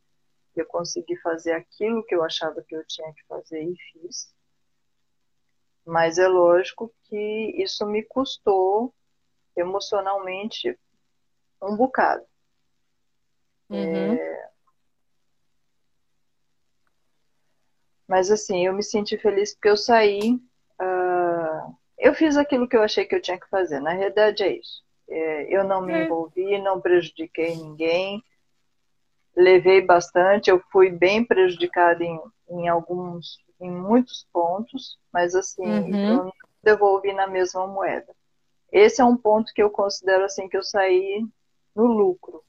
[0.55, 4.33] Eu consegui fazer aquilo que eu achava que eu tinha que fazer e fiz.
[5.85, 8.93] Mas é lógico que isso me custou
[9.55, 10.77] emocionalmente
[11.61, 12.23] um bocado.
[13.69, 14.13] Uhum.
[14.13, 14.49] É...
[18.07, 20.33] Mas assim, eu me senti feliz porque eu saí.
[20.79, 21.75] Uh...
[21.97, 23.79] Eu fiz aquilo que eu achei que eu tinha que fazer.
[23.79, 24.83] Na realidade é isso.
[25.09, 26.03] É, eu não me é.
[26.03, 28.23] envolvi, não prejudiquei ninguém.
[29.35, 36.25] Levei bastante, eu fui bem prejudicada em, em alguns, em muitos pontos, mas assim, uhum.
[36.25, 36.33] eu
[36.63, 38.13] devolvi na mesma moeda.
[38.71, 41.25] Esse é um ponto que eu considero assim que eu saí
[41.75, 42.43] no lucro.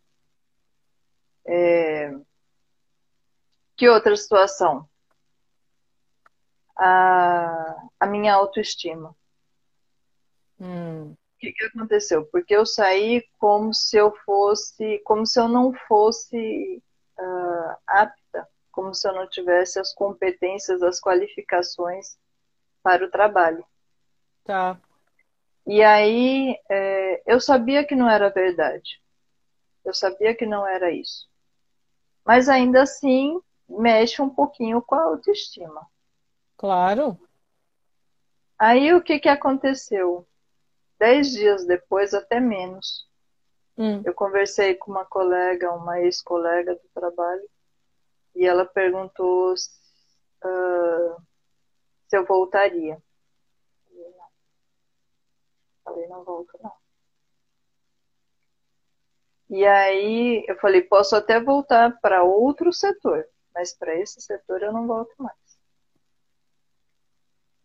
[1.47, 2.13] É...
[3.77, 4.89] Que outra situação?
[6.81, 9.15] a, a minha autoestima.
[10.59, 11.15] Hum.
[11.41, 12.27] O que, que aconteceu?
[12.27, 16.83] Porque eu saí como se eu fosse, como se eu não fosse
[17.19, 22.19] uh, apta, como se eu não tivesse as competências, as qualificações
[22.83, 23.65] para o trabalho.
[24.45, 24.79] Tá.
[25.67, 29.01] E aí é, eu sabia que não era verdade.
[29.83, 31.27] Eu sabia que não era isso.
[32.23, 35.87] Mas ainda assim mexe um pouquinho com a autoestima.
[36.59, 37.19] Claro.
[38.59, 40.27] Aí o que, que aconteceu?
[41.01, 43.09] Dez dias depois, até menos,
[43.79, 44.03] hum.
[44.05, 47.49] eu conversei com uma colega, uma ex-colega do trabalho,
[48.37, 51.23] e ela perguntou uh,
[52.07, 53.03] se eu voltaria.
[55.83, 56.73] Falei, não volto, não.
[59.49, 64.71] E aí eu falei, posso até voltar para outro setor, mas para esse setor eu
[64.71, 65.35] não volto mais.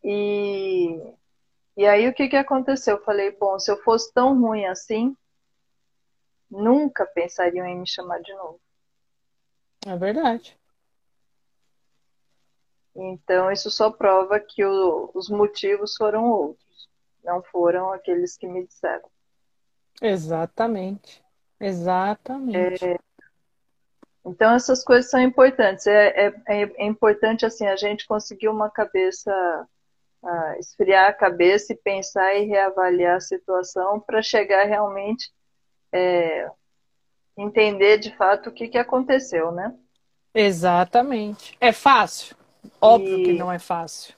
[0.02, 1.02] E,
[1.76, 2.98] e aí o que, que aconteceu?
[2.98, 5.16] Eu falei, bom, se eu fosse tão ruim assim,
[6.50, 8.60] nunca pensariam em me chamar de novo.
[9.86, 10.58] É verdade.
[12.96, 16.90] Então isso só prova que o, os motivos foram outros,
[17.24, 19.10] não foram aqueles que me disseram.
[20.02, 21.24] Exatamente.
[21.60, 22.86] Exatamente.
[22.86, 22.98] É,
[24.26, 25.86] então essas coisas são importantes.
[25.88, 29.68] É, é, é, importante assim a gente conseguir uma cabeça,
[30.60, 35.32] esfriar a cabeça e pensar e reavaliar a situação para chegar realmente
[35.92, 36.50] é,
[37.38, 39.74] entender de fato o que, que aconteceu, né?
[40.34, 41.56] Exatamente.
[41.60, 42.36] É fácil?
[42.82, 43.24] Óbvio e...
[43.24, 44.16] que não é fácil.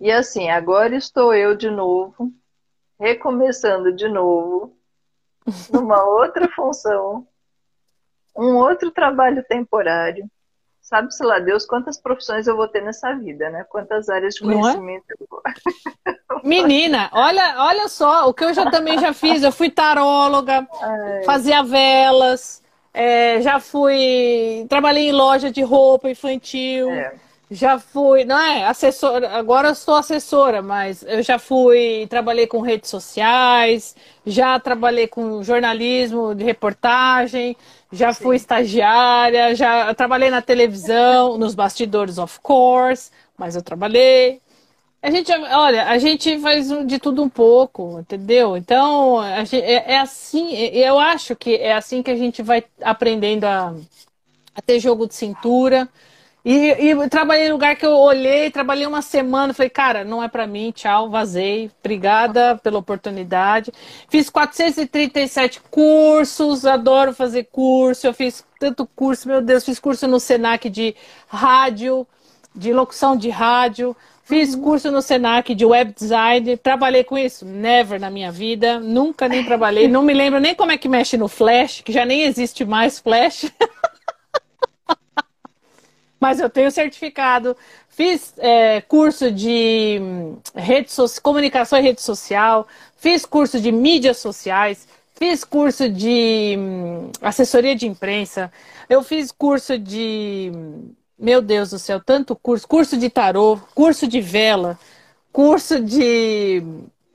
[0.00, 2.32] E assim, agora estou eu de novo,
[3.00, 4.76] recomeçando de novo,
[5.72, 7.26] numa outra função,
[8.36, 10.30] um outro trabalho temporário.
[10.88, 13.62] Sabe-se lá Deus quantas profissões eu vou ter nessa vida, né?
[13.68, 14.46] Quantas áreas de é?
[14.46, 15.14] conhecimento é?
[15.20, 15.42] eu vou.
[16.42, 21.24] Menina, olha, olha só, o que eu já também já fiz, eu fui taróloga, Ai.
[21.24, 22.62] fazia velas,
[22.94, 24.64] é, já fui.
[24.66, 26.90] Trabalhei em loja de roupa infantil.
[26.90, 27.16] É.
[27.50, 32.60] Já fui, não é assessora, agora eu sou assessora, mas eu já fui, trabalhei com
[32.60, 33.96] redes sociais,
[34.26, 37.56] já trabalhei com jornalismo de reportagem,
[37.90, 38.22] já Sim.
[38.22, 44.42] fui estagiária, já trabalhei na televisão, nos bastidores, of course, mas eu trabalhei.
[45.02, 48.58] A gente, olha, a gente faz de tudo um pouco, entendeu?
[48.58, 53.44] Então, gente, é, é, assim, eu acho que é assim que a gente vai aprendendo
[53.44, 53.74] a,
[54.54, 55.88] a ter jogo de cintura
[56.44, 60.28] e, e trabalhei em lugar que eu olhei, trabalhei uma semana, falei, cara, não é
[60.28, 61.70] para mim, tchau, vazei.
[61.80, 63.72] Obrigada pela oportunidade.
[64.08, 68.06] Fiz 437 cursos, adoro fazer curso.
[68.06, 70.94] Eu fiz tanto curso, meu Deus, fiz curso no Senac de
[71.26, 72.06] rádio,
[72.54, 73.96] de locução de rádio.
[74.28, 74.60] Fiz uhum.
[74.60, 76.56] curso no Senac de web design.
[76.58, 77.46] Trabalhei com isso?
[77.46, 78.78] Never na minha vida.
[78.78, 79.88] Nunca nem trabalhei.
[79.88, 82.98] Não me lembro nem como é que mexe no Flash, que já nem existe mais
[82.98, 83.50] Flash.
[86.20, 87.56] mas eu tenho certificado.
[87.88, 92.66] Fiz é, curso de hum, rede so comunicação e rede social,
[92.96, 98.52] fiz curso de mídias sociais, fiz curso de hum, assessoria de imprensa,
[98.88, 100.52] eu fiz curso de.
[100.54, 104.78] Hum, meu Deus do céu, tanto curso, curso de tarô, curso de vela,
[105.32, 106.62] curso de.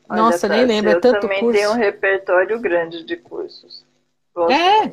[0.10, 1.34] Olha, Nossa, nem lembro, é tanto curso.
[1.34, 3.86] Eu também tenho um repertório grande de cursos.
[4.49, 4.91] É,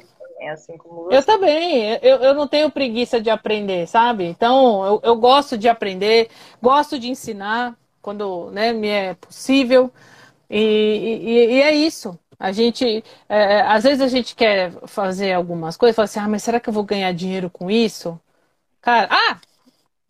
[0.49, 1.17] assim como você.
[1.17, 4.25] Eu também, eu, eu não tenho preguiça de aprender, sabe?
[4.25, 6.29] Então, eu, eu gosto de aprender,
[6.63, 9.93] gosto de ensinar quando né, me é possível.
[10.49, 12.19] E, e, e é isso.
[12.39, 16.43] A gente, é, às vezes a gente quer fazer algumas coisas, fala assim, ah, mas
[16.43, 18.19] será que eu vou ganhar dinheiro com isso?
[18.81, 19.41] Cara, ah,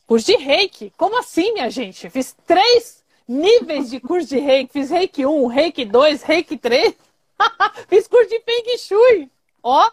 [0.06, 0.92] curso de reiki.
[0.96, 2.08] Como assim, minha gente?
[2.08, 4.72] Fiz três níveis de curso de reiki.
[4.72, 6.94] Fiz reiki 1, reiki 2, reiki 3.
[7.88, 9.30] Fiz curso de Feng Shui.
[9.62, 9.90] Ó,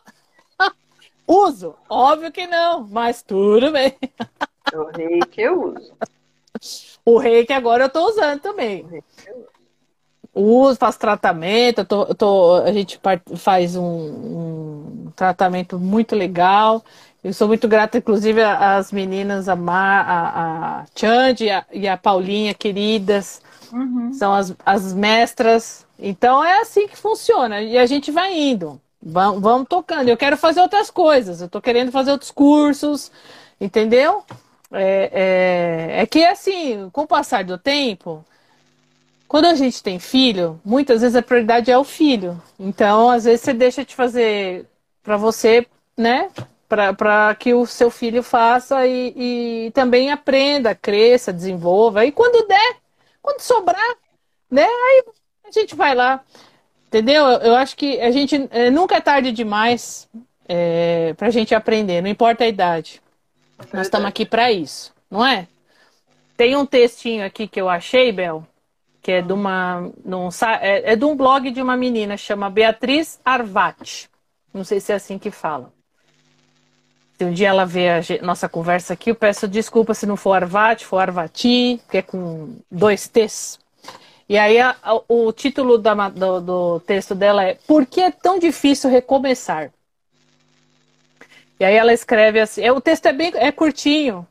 [1.28, 1.76] Uso?
[1.90, 3.94] Óbvio que não, mas tudo bem.
[4.74, 5.94] O reiki eu uso.
[7.06, 8.86] O reiki agora eu tô usando também.
[10.34, 13.00] Uso, faço tratamento, eu tô, eu tô, a gente
[13.36, 16.84] faz um, um, tratamento muito legal.
[17.24, 21.88] Eu sou muito grata, inclusive, às meninas, a, Mar, a, a Chand e a, e
[21.88, 23.42] a Paulinha, queridas.
[23.74, 24.14] Uhum.
[24.14, 25.86] São as, as mestras.
[26.00, 27.62] Então é assim que funciona.
[27.62, 28.80] E a gente vai indo.
[29.02, 30.10] Vamos, vamos tocando.
[30.10, 31.40] Eu quero fazer outras coisas.
[31.42, 33.12] Eu estou querendo fazer outros cursos,
[33.60, 34.24] entendeu?
[34.72, 38.26] É, é, é, que assim, com o passar do tempo,
[39.28, 42.42] quando a gente tem filho, muitas vezes a prioridade é o filho.
[42.60, 44.66] Então, às vezes você deixa de fazer
[45.04, 45.66] para você,
[45.98, 46.30] né?
[46.68, 52.06] Para que o seu filho faça e, e também aprenda, cresça, desenvolva.
[52.06, 52.78] E quando der,
[53.22, 53.96] quando sobrar,
[54.52, 54.66] né?
[54.66, 55.04] Aí
[55.46, 56.24] a gente vai lá.
[56.88, 57.26] Entendeu?
[57.26, 60.10] Eu acho que a gente é, nunca é tarde demais
[60.48, 63.02] é, para a gente aprender, não importa a idade.
[63.74, 65.48] Nós estamos aqui para isso, não é?
[66.38, 68.48] Tem um textinho aqui que eu achei, Bel,
[69.02, 69.92] que é de uma.
[70.06, 70.30] Num,
[70.62, 74.10] é, é de um blog de uma menina, chama Beatriz Arvati.
[74.54, 75.74] Não sei se é assim que fala.
[77.18, 80.34] Se um dia ela vê a nossa conversa aqui, eu peço desculpa se não for
[80.34, 83.60] Arvati, for Arvati, que é com dois T's.
[84.30, 88.12] E aí a, a, o título da, do, do texto dela é Por que é
[88.12, 89.72] tão difícil recomeçar?
[91.60, 94.28] E aí ela escreve assim, é, o texto é bem é curtinho,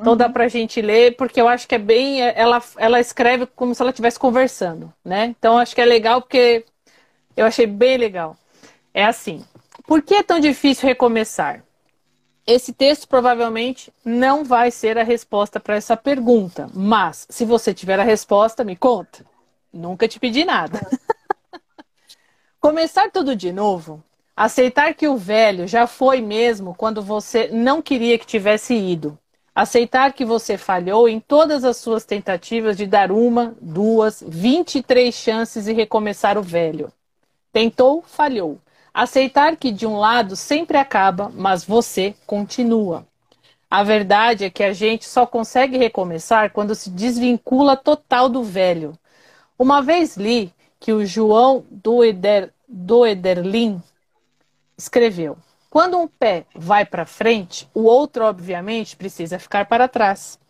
[0.00, 0.18] então uhum.
[0.18, 2.22] dá pra gente ler, porque eu acho que é bem.
[2.22, 5.26] É, ela, ela escreve como se ela estivesse conversando, né?
[5.26, 6.64] Então acho que é legal porque
[7.36, 8.36] eu achei bem legal.
[8.94, 9.44] É assim:
[9.86, 11.62] por que é tão difícil recomeçar?
[12.46, 18.00] Esse texto provavelmente não vai ser a resposta para essa pergunta, mas se você tiver
[18.00, 19.29] a resposta, me conta.
[19.72, 20.80] Nunca te pedi nada.
[22.60, 24.02] Começar tudo de novo
[24.40, 29.18] Aceitar que o velho já foi mesmo quando você não queria que tivesse ido.
[29.54, 34.82] Aceitar que você falhou em todas as suas tentativas de dar uma, duas, vinte e
[34.82, 36.90] três chances e recomeçar o velho.
[37.52, 38.58] Tentou, falhou.
[38.94, 43.06] Aceitar que de um lado sempre acaba, mas você continua.
[43.70, 48.98] A verdade é que a gente só consegue recomeçar quando se desvincula total do velho.
[49.60, 53.82] Uma vez li que o João do, Eder, do Ederlin
[54.74, 55.36] escreveu:
[55.68, 60.40] Quando um pé vai para frente, o outro, obviamente, precisa ficar para trás.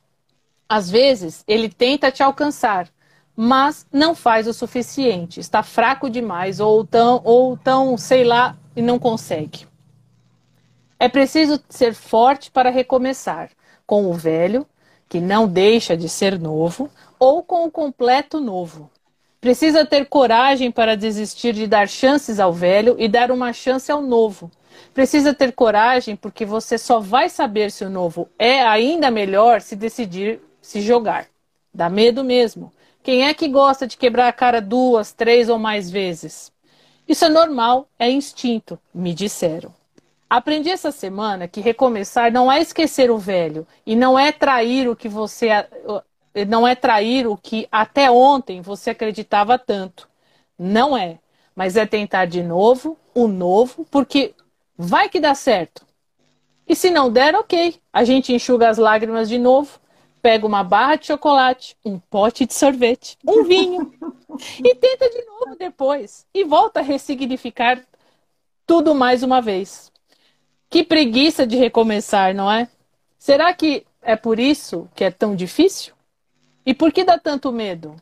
[0.68, 2.88] Às vezes, ele tenta te alcançar,
[3.34, 8.80] mas não faz o suficiente, está fraco demais ou tão, ou tão, sei lá, e
[8.80, 9.66] não consegue.
[11.00, 13.50] É preciso ser forte para recomeçar,
[13.84, 14.64] com o velho,
[15.08, 16.88] que não deixa de ser novo,
[17.18, 18.88] ou com o completo novo.
[19.40, 24.02] Precisa ter coragem para desistir de dar chances ao velho e dar uma chance ao
[24.02, 24.50] novo.
[24.92, 29.74] Precisa ter coragem porque você só vai saber se o novo é ainda melhor se
[29.74, 31.26] decidir se jogar.
[31.72, 32.70] Dá medo mesmo.
[33.02, 36.52] Quem é que gosta de quebrar a cara duas, três ou mais vezes?
[37.08, 39.74] Isso é normal, é instinto, me disseram.
[40.28, 44.94] Aprendi essa semana que recomeçar não é esquecer o velho e não é trair o
[44.94, 45.48] que você
[46.46, 50.08] não é trair o que até ontem você acreditava tanto.
[50.58, 51.18] Não é.
[51.54, 54.34] Mas é tentar de novo, o novo, porque
[54.76, 55.84] vai que dá certo.
[56.66, 57.80] E se não der, ok.
[57.92, 59.80] A gente enxuga as lágrimas de novo,
[60.22, 63.92] pega uma barra de chocolate, um pote de sorvete, um vinho
[64.64, 66.24] e tenta de novo depois.
[66.32, 67.82] E volta a ressignificar
[68.66, 69.90] tudo mais uma vez.
[70.68, 72.68] Que preguiça de recomeçar, não é?
[73.18, 75.92] Será que é por isso que é tão difícil?
[76.64, 77.96] E por que dá tanto medo?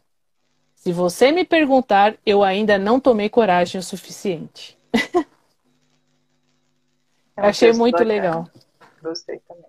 [0.75, 4.79] Se você me perguntar, eu ainda não tomei coragem o suficiente.
[7.37, 8.09] É achei muito bacana.
[8.13, 8.51] legal.
[9.01, 9.65] Gostei também.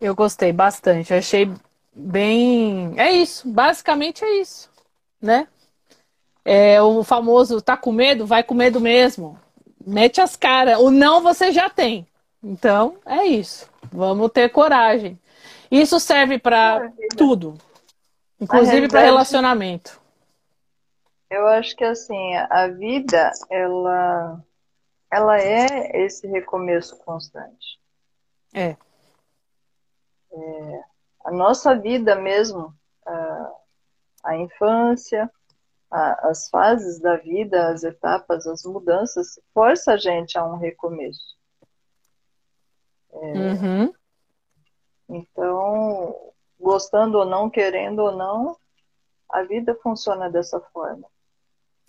[0.00, 1.12] Eu gostei bastante.
[1.12, 1.52] Achei
[1.94, 2.94] bem.
[2.96, 3.46] É isso.
[3.46, 4.70] Basicamente é isso.
[5.20, 5.46] Né?
[6.44, 8.26] É o famoso tá com medo?
[8.26, 9.38] Vai com medo mesmo.
[9.86, 10.78] Mete as caras.
[10.78, 12.06] O não você já tem.
[12.42, 13.68] Então, é isso.
[13.92, 15.18] Vamos ter coragem.
[15.70, 17.58] Isso serve para tudo.
[18.40, 20.00] Inclusive para relacionamento.
[21.30, 24.44] Eu acho que assim, a vida, ela,
[25.10, 27.80] ela é esse recomeço constante.
[28.52, 28.76] É.
[30.32, 30.84] é
[31.24, 32.74] a nossa vida mesmo,
[33.06, 33.52] a,
[34.24, 35.30] a infância,
[35.90, 41.34] a, as fases da vida, as etapas, as mudanças, força a gente a um recomeço.
[43.10, 43.92] É, uhum.
[45.08, 46.33] Então,
[46.64, 48.56] gostando ou não, querendo ou não,
[49.28, 51.06] a vida funciona dessa forma.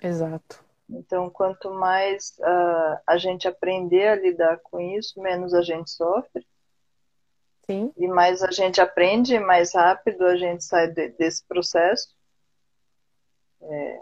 [0.01, 0.63] Exato.
[0.89, 6.45] Então, quanto mais uh, a gente aprender a lidar com isso, menos a gente sofre.
[7.65, 7.91] Sim.
[7.97, 12.13] E mais a gente aprende, mais rápido a gente sai de, desse processo.
[13.61, 14.01] É,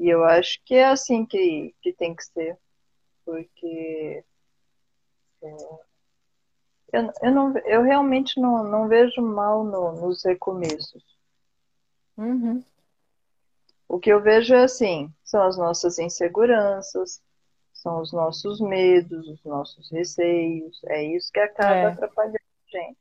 [0.00, 2.58] e eu acho que é assim que, que tem que ser.
[3.24, 4.24] Porque
[5.42, 5.56] é,
[6.96, 11.02] eu, eu, não, eu realmente não, não vejo mal no, nos recomeços.
[12.16, 12.62] Uhum.
[13.88, 17.20] O que eu vejo é assim, são as nossas inseguranças,
[17.72, 21.86] são os nossos medos, os nossos receios, é isso que acaba é.
[21.86, 22.96] atrapalhando a gente.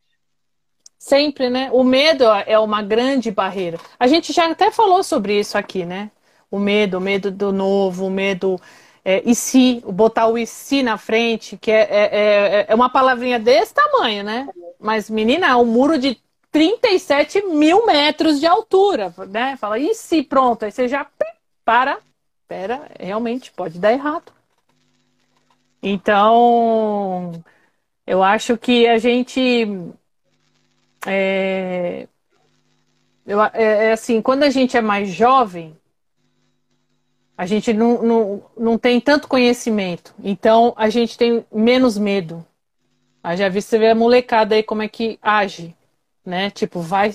[0.97, 1.69] Sempre, né?
[1.71, 3.77] O medo é uma grande barreira.
[3.99, 6.11] A gente já até falou sobre isso aqui, né?
[6.51, 8.59] O medo, o medo do novo, o medo
[9.05, 12.15] é, e se, botar o e se na frente, que é, é,
[12.61, 14.49] é, é uma palavrinha desse tamanho, né?
[14.79, 16.19] Mas, menina, é um muro de
[16.51, 19.57] 37 mil metros de altura, né?
[19.57, 20.65] Fala, e se pronto?
[20.65, 21.07] Aí você já
[21.63, 21.99] para,
[22.47, 24.33] pera, realmente pode dar errado.
[25.83, 27.31] Então,
[28.07, 29.67] eu acho que a gente
[31.05, 32.07] é,
[33.25, 35.75] Eu, é, é assim, quando a gente é mais jovem,
[37.37, 40.13] a gente não, não, não tem tanto conhecimento.
[40.23, 42.45] Então a gente tem menos medo.
[43.23, 45.75] Aí já vi você ver a molecada aí como é que age,
[46.25, 46.49] né?
[46.51, 47.13] Tipo, vai.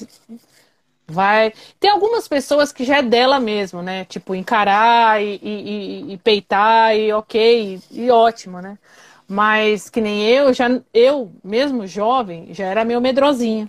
[1.06, 1.52] Vai.
[1.80, 4.04] Tem algumas pessoas que já é dela mesmo, né?
[4.04, 8.78] Tipo, encarar e, e, e peitar e ok, e, e ótimo, né?
[9.26, 13.68] Mas que nem eu, já eu, mesmo jovem, já era meio medrosinha.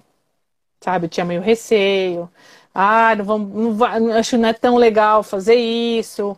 [0.81, 1.07] Sabe?
[1.09, 2.29] Tinha meio receio.
[2.73, 6.37] Ah, não vamos, não vai, acho não é tão legal fazer isso.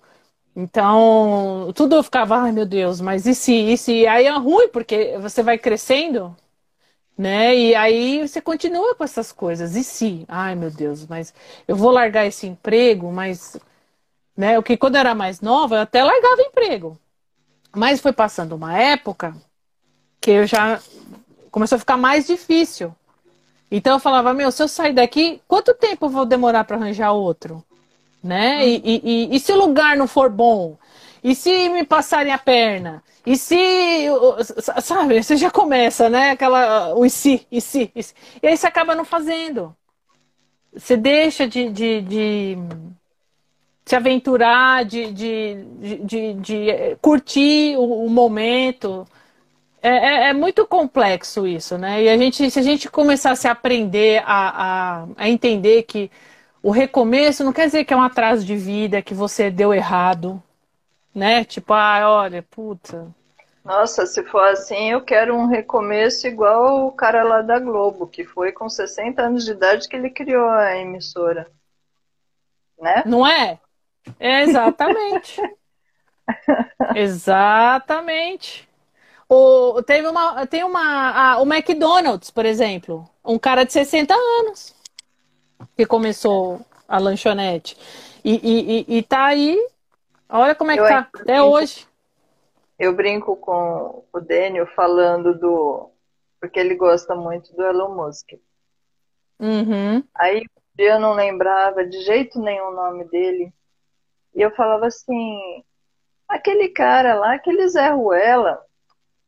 [0.56, 4.08] Então, tudo eu ficava, ai meu Deus, mas e se, e se?
[4.08, 6.36] Aí é ruim, porque você vai crescendo,
[7.18, 7.56] né?
[7.56, 9.76] E aí você continua com essas coisas.
[9.76, 10.26] E se?
[10.28, 11.34] Ai meu Deus, mas
[11.68, 13.58] eu vou largar esse emprego, mas.
[14.38, 14.58] Né?
[14.60, 16.98] O que quando eu era mais nova, eu até largava emprego.
[17.76, 19.36] Mas foi passando uma época
[20.22, 20.82] que eu já
[21.52, 22.96] começou a ficar mais difícil.
[23.76, 27.12] Então eu falava, meu, se eu sair daqui, quanto tempo eu vou demorar para arranjar
[27.12, 27.64] outro?
[28.24, 28.60] Né?
[28.60, 28.62] Hum.
[28.62, 30.78] E, e, e, se o lugar não for bom?
[31.24, 33.04] E se me passarem a perna?
[33.26, 34.06] E se.
[34.80, 36.32] Sabe, você já começa, né?
[36.32, 36.94] Aquela.
[36.94, 38.14] O e se, e se, e se.
[38.44, 39.76] E aí você acaba não fazendo.
[40.72, 42.58] Você deixa de, de, de
[43.86, 45.66] se aventurar, de, de,
[46.04, 49.08] de, de curtir o, o momento.
[49.84, 52.04] É, é, é, muito complexo isso, né?
[52.04, 56.10] E a gente, se a gente começasse a aprender a, a, a, entender que
[56.62, 60.42] o recomeço não quer dizer que é um atraso de vida, que você deu errado,
[61.14, 61.44] né?
[61.44, 63.14] Tipo, ah, olha, puta.
[63.62, 68.24] Nossa, se for assim, eu quero um recomeço igual o cara lá da Globo, que
[68.24, 71.52] foi com 60 anos de idade que ele criou a emissora.
[72.80, 73.04] Né?
[73.06, 73.60] Não é?
[74.18, 75.42] É, exatamente.
[76.96, 78.72] exatamente.
[79.30, 84.76] O, teve uma, tem uma, a, o McDonald's, por exemplo, um cara de 60 anos
[85.76, 87.78] que começou a lanchonete.
[88.24, 89.58] E, e, e, e tá aí,
[90.30, 91.88] olha como é que eu tá, até brinco, hoje.
[92.78, 95.90] Eu brinco com o Daniel falando do.
[96.40, 98.34] Porque ele gosta muito do Elon Musk.
[99.40, 100.04] Uhum.
[100.16, 100.44] Aí
[100.78, 103.54] eu não lembrava de jeito nenhum o nome dele.
[104.36, 105.64] E eu falava assim,
[106.28, 108.62] aquele cara lá, aquele Zé Ruela,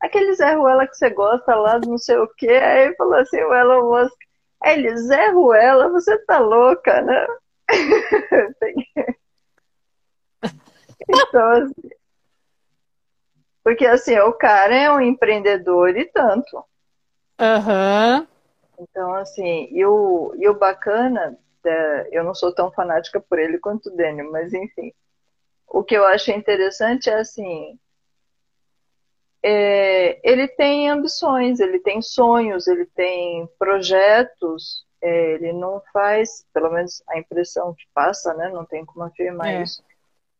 [0.05, 2.49] aquele Zé Ruela que você gosta lá, não sei o quê.
[2.49, 4.17] Aí ele falou assim, o Elon Musk,
[4.63, 7.27] ele, Zé Ruela, você tá louca, né?
[11.09, 11.89] então, assim,
[13.63, 16.63] porque assim, o cara é um empreendedor e tanto.
[17.39, 18.27] Uhum.
[18.79, 23.57] Então, assim, e o, e o bacana é, eu não sou tão fanática por ele
[23.57, 24.93] quanto o Daniel, mas enfim.
[25.67, 27.79] O que eu acho interessante é assim,
[29.47, 36.71] é, ele tem ambições, ele tem sonhos, ele tem projetos, é, ele não faz, pelo
[36.71, 38.49] menos a impressão que passa, né?
[38.49, 39.61] Não tem como afirmar é.
[39.61, 39.83] isso.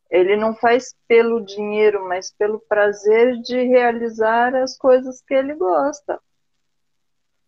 [0.09, 6.19] Ele não faz pelo dinheiro, mas pelo prazer de realizar as coisas que ele gosta.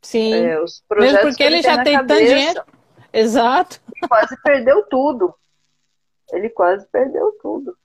[0.03, 0.35] Sim.
[0.35, 2.63] É, os projetos Mesmo porque ele, ele já tem tanto dinheiro.
[3.11, 3.81] Exato.
[3.95, 5.33] Ele quase perdeu tudo.
[6.31, 7.75] Ele quase perdeu tudo.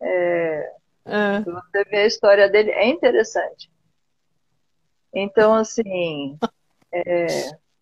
[0.00, 0.72] É,
[1.08, 1.40] é.
[1.40, 3.70] Você vê a história dele, é interessante.
[5.12, 6.38] Então, assim,
[6.92, 7.26] é,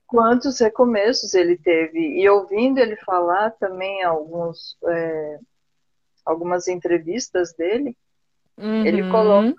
[0.07, 1.99] quantos recomeços ele teve.
[1.99, 5.39] E ouvindo ele falar também alguns, é,
[6.25, 7.97] algumas entrevistas dele,
[8.57, 8.87] uhum.
[8.87, 9.57] ele coloca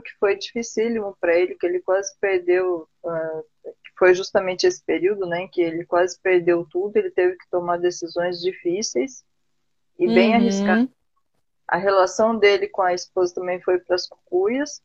[0.00, 5.42] que foi dificílimo para ele, que ele quase perdeu, uh, foi justamente esse período, né,
[5.42, 9.22] em que ele quase perdeu tudo, ele teve que tomar decisões difíceis
[9.98, 10.36] e bem uhum.
[10.36, 10.88] arriscadas.
[11.66, 14.82] A relação dele com a esposa também foi para as cucuias.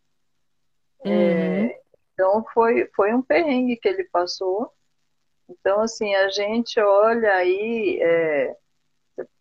[1.03, 1.65] É, uhum.
[1.65, 1.79] É,
[2.13, 4.71] então foi, foi um perrengue que ele passou.
[5.49, 8.55] Então, assim, a gente olha aí, é,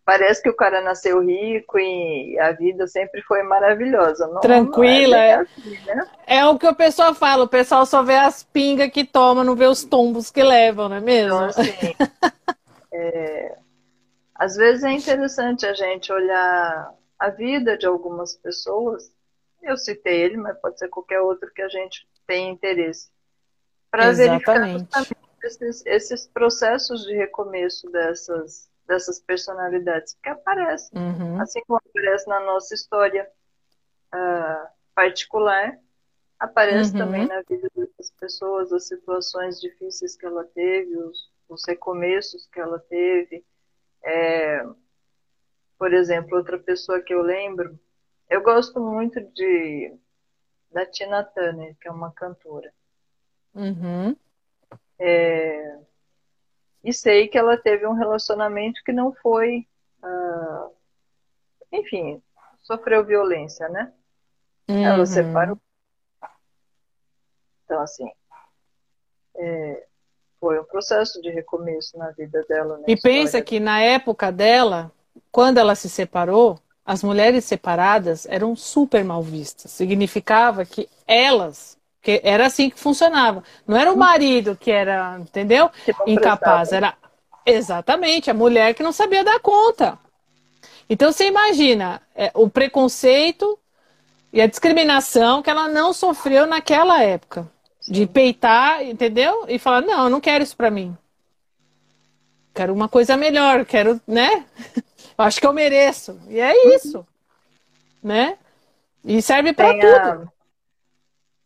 [0.03, 4.25] Parece que o cara nasceu rico e a vida sempre foi maravilhosa.
[4.27, 5.17] Não, Tranquila.
[5.17, 6.07] Não é, assim, né?
[6.25, 9.53] é, o que o pessoal fala, o pessoal só vê as pingas que toma, não
[9.53, 11.35] vê os tombos que levam, não é mesmo?
[11.35, 11.95] Então, assim,
[12.93, 13.57] é,
[14.33, 19.11] às vezes é interessante a gente olhar a vida de algumas pessoas.
[19.61, 23.09] Eu citei ele, mas pode ser qualquer outro que a gente tenha interesse.
[23.89, 24.61] Para verificar
[25.43, 31.41] esses, esses processos de recomeço dessas dessas personalidades, que aparecem, uhum.
[31.41, 33.29] assim como aparece na nossa história
[34.15, 35.77] uh, particular,
[36.39, 36.99] aparece uhum.
[36.99, 42.59] também na vida dessas pessoas, as situações difíceis que ela teve, os, os recomeços que
[42.59, 43.45] ela teve.
[44.03, 44.65] É,
[45.77, 47.79] por exemplo, outra pessoa que eu lembro,
[48.29, 49.93] eu gosto muito de
[50.71, 52.73] da Tina Turner, que é uma cantora.
[53.55, 54.15] Uhum.
[54.99, 55.79] É,
[56.83, 59.67] E sei que ela teve um relacionamento que não foi.
[60.03, 60.71] Uh,
[61.71, 62.21] enfim,
[62.61, 63.91] sofreu violência, né?
[64.69, 64.85] Uhum.
[64.85, 65.59] Ela separou.
[67.65, 68.09] Então, assim.
[69.35, 69.87] É,
[70.39, 72.81] foi um processo de recomeço na vida dela.
[72.87, 74.91] e pensa que na época dela,
[75.31, 79.71] quando ela se separou, as mulheres separadas eram super mal vistas.
[79.71, 83.43] Significava que elas, que era assim que funcionava.
[83.67, 85.69] Não era o marido que era, entendeu?
[86.05, 86.95] Incapaz, era
[87.45, 89.99] exatamente a mulher que não sabia dar conta.
[90.89, 93.59] Então você imagina é, o preconceito
[94.31, 97.49] e a discriminação que ela não sofreu naquela época.
[97.89, 99.45] De peitar, entendeu?
[99.47, 100.95] E falar, não, eu não quero isso pra mim.
[102.53, 104.45] Quero uma coisa melhor, quero, né?
[105.17, 106.19] Acho que eu mereço.
[106.27, 107.05] E é isso.
[108.03, 108.37] Né?
[109.03, 110.31] E serve para tudo.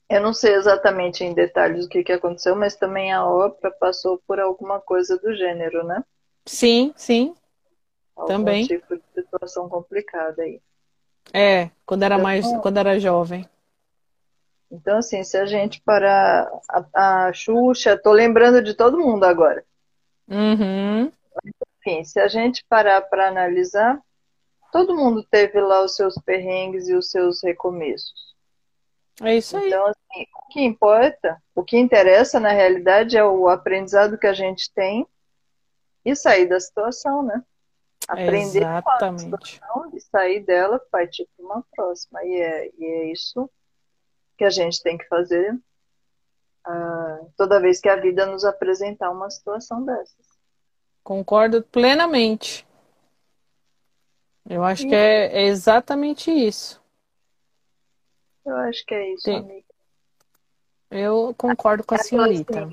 [0.10, 4.22] Eu não sei exatamente em detalhes o que, que aconteceu, mas também a ópera passou
[4.28, 6.04] por alguma coisa do gênero, né?
[6.46, 7.34] Sim, sim.
[8.14, 8.68] Algum também.
[8.68, 10.60] tipo de situação complicada aí.
[11.34, 13.48] É, quando era então, mais, quando era jovem.
[14.70, 19.64] Então, assim, se a gente parar a, a Xuxa, tô lembrando de todo mundo agora.
[20.28, 21.10] Uhum
[21.82, 24.00] enfim, se a gente parar para analisar,
[24.72, 28.32] todo mundo teve lá os seus perrengues e os seus recomeços.
[29.22, 29.68] É isso aí.
[29.68, 34.34] Então, assim, o que importa, o que interessa na realidade é o aprendizado que a
[34.34, 35.06] gente tem
[36.06, 37.44] e sair da situação, né?
[38.08, 39.30] Aprender Exatamente.
[39.30, 42.24] com a situação e sair dela, partir para uma próxima.
[42.24, 43.50] E é, e é isso
[44.38, 49.30] que a gente tem que fazer uh, toda vez que a vida nos apresentar uma
[49.30, 50.31] situação dessas.
[51.04, 52.66] Concordo plenamente.
[54.50, 56.82] Eu acho que é, é, exatamente isso.
[58.46, 59.38] Eu acho que é isso, Sim.
[59.38, 59.66] amiga.
[60.90, 62.70] Eu concordo com a senhorita.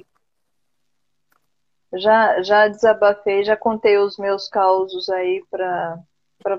[1.95, 6.05] Já, já desabafei, já contei os meus causos aí para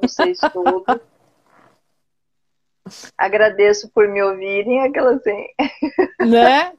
[0.01, 0.86] vocês todos.
[3.17, 5.47] Agradeço por me ouvirem, aquela assim.
[6.20, 6.74] Né?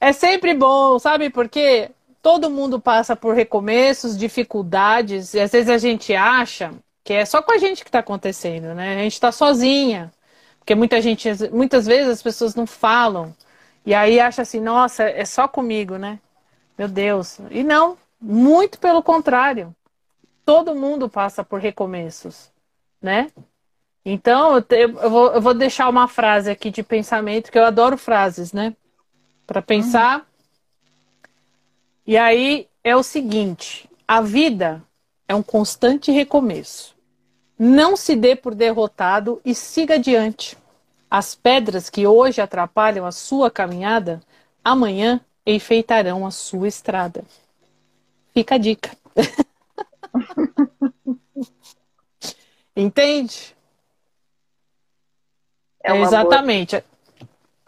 [0.00, 1.90] É sempre bom, sabe por quê?
[2.22, 6.72] Todo mundo passa por recomeços, dificuldades, e às vezes a gente acha
[7.04, 8.96] que é só com a gente que está acontecendo, né?
[8.96, 10.12] A gente está sozinha.
[10.58, 13.34] Porque muita gente, muitas vezes as pessoas não falam.
[13.86, 16.20] E aí acha assim, nossa, é só comigo, né?
[16.76, 17.38] Meu Deus.
[17.50, 19.74] E não, muito pelo contrário.
[20.44, 22.52] Todo mundo passa por recomeços,
[23.00, 23.30] né?
[24.04, 28.52] Então, eu, vou, eu vou deixar uma frase aqui de pensamento, que eu adoro frases,
[28.52, 28.76] né?
[29.46, 30.27] Para pensar
[32.08, 34.82] e aí é o seguinte: a vida
[35.28, 36.96] é um constante recomeço.
[37.58, 40.56] Não se dê por derrotado e siga adiante.
[41.10, 44.22] As pedras que hoje atrapalham a sua caminhada,
[44.64, 47.22] amanhã enfeitarão a sua estrada.
[48.32, 48.96] Fica a dica.
[52.74, 53.54] Entende?
[55.84, 56.76] É Exatamente.
[56.76, 56.84] Boa...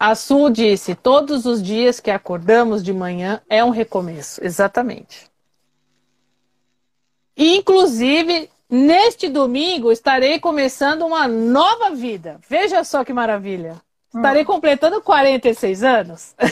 [0.01, 4.43] A Su disse: todos os dias que acordamos de manhã é um recomeço.
[4.43, 5.29] Exatamente.
[7.37, 12.39] Inclusive, neste domingo estarei começando uma nova vida.
[12.49, 13.79] Veja só que maravilha.
[14.07, 14.45] Estarei hum.
[14.45, 16.35] completando 46 anos.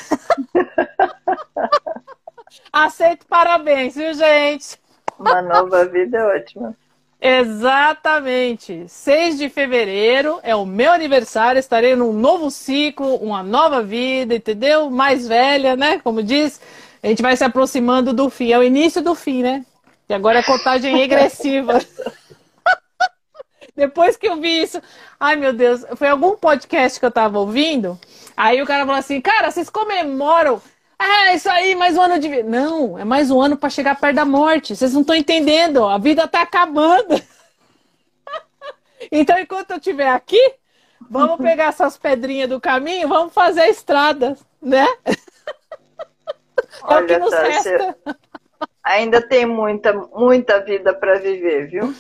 [2.71, 4.79] Aceito parabéns, viu, gente?
[5.17, 6.77] Uma nova vida é ótima.
[7.22, 8.86] Exatamente.
[8.88, 14.89] 6 de fevereiro é o meu aniversário, estarei num novo ciclo, uma nova vida, entendeu?
[14.89, 15.99] Mais velha, né?
[15.99, 16.61] Como diz,
[17.03, 18.51] a gente vai se aproximando do fim.
[18.51, 19.65] É o início do fim, né?
[20.07, 21.80] E agora é contagem regressiva.
[23.76, 24.82] Depois que eu vi isso,
[25.20, 27.99] ai meu Deus, foi algum podcast que eu tava ouvindo.
[28.36, 30.61] Aí o cara falou assim: Cara, vocês comemoram
[30.99, 32.49] é, isso aí, mais um ano de vida.
[32.49, 34.75] Não, é mais um ano para chegar perto da morte.
[34.75, 37.21] Vocês não estão entendendo, a vida está acabando.
[39.11, 40.55] então, enquanto eu estiver aqui,
[41.09, 44.87] vamos pegar essas pedrinhas do caminho, vamos fazer a estrada, né?
[46.83, 47.97] Olha, é o que nos resta.
[48.83, 51.93] Ainda tem muita, muita vida para viver, viu?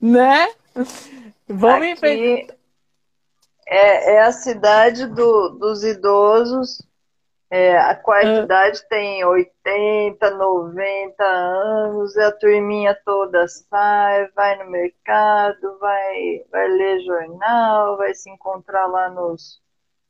[0.00, 0.48] Né?
[1.48, 2.46] Vamos aqui
[3.68, 6.82] é, é a cidade do, dos idosos
[7.50, 14.70] é, a quarta idade tem 80, 90 anos, e a turminha toda sai, vai no
[14.70, 19.62] mercado, vai, vai ler jornal, vai se encontrar lá nos.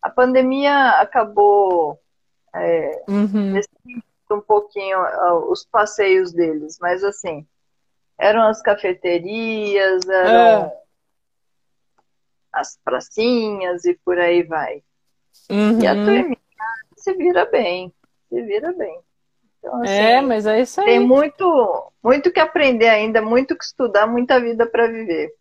[0.03, 2.01] A pandemia acabou
[2.55, 3.55] é, uhum.
[4.32, 4.99] um pouquinho
[5.49, 7.47] os passeios deles, mas assim,
[8.18, 10.82] eram as cafeterias, eram é.
[12.53, 14.82] as pracinhas e por aí vai.
[15.49, 15.80] Uhum.
[15.80, 16.48] E a turminha
[16.99, 17.93] se vira bem,
[18.29, 18.99] se vira bem.
[19.59, 20.87] Então, assim, é, mas é isso aí.
[20.87, 25.33] Tem muito, muito que aprender ainda, muito que estudar, muita vida para viver.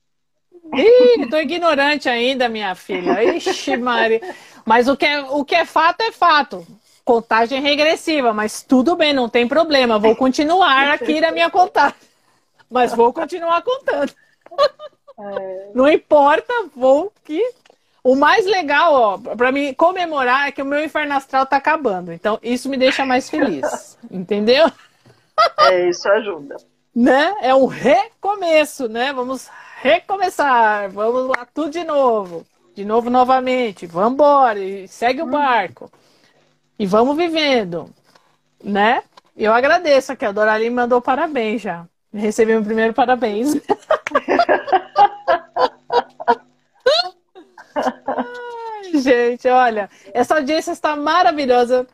[0.73, 3.23] Ih, tô ignorante ainda, minha filha.
[3.35, 4.21] Ixi, Maria.
[4.65, 6.65] Mas o que, é, o que é fato é fato.
[7.05, 9.97] Contagem regressiva, mas tudo bem, não tem problema.
[9.97, 11.95] Vou continuar aqui na minha contagem.
[12.69, 14.11] Mas vou continuar contando.
[15.19, 15.71] É.
[15.73, 17.41] Não importa, vou que.
[18.07, 22.13] O mais legal, ó, para mim comemorar é que o meu inferno astral tá acabando.
[22.13, 23.97] Então, isso me deixa mais feliz.
[24.09, 24.71] Entendeu?
[25.59, 26.55] É, isso ajuda.
[26.95, 27.35] Né?
[27.41, 29.11] É um recomeço, né?
[29.11, 29.49] Vamos
[29.81, 30.89] recomeçar.
[30.89, 32.45] Vamos lá, tudo de novo.
[32.73, 33.85] De novo, novamente.
[33.85, 34.57] Vamos embora.
[34.57, 35.31] E segue o hum.
[35.31, 35.91] barco.
[36.79, 37.89] E vamos vivendo.
[38.63, 39.03] Né?
[39.35, 40.23] Eu agradeço aqui.
[40.23, 41.85] A Dorali mandou parabéns já.
[42.13, 43.53] Recebi meu primeiro parabéns.
[48.07, 51.87] Ai, gente, olha, essa audiência está maravilhosa.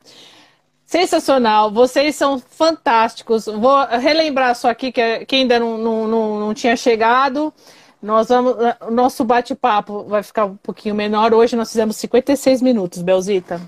[0.85, 3.45] Sensacional, vocês são fantásticos.
[3.45, 7.53] Vou relembrar só aqui que, que ainda não, não, não, não tinha chegado.
[8.01, 11.33] Nós vamos, o nosso bate-papo vai ficar um pouquinho menor.
[11.33, 13.61] Hoje nós fizemos 56 minutos, Belzita.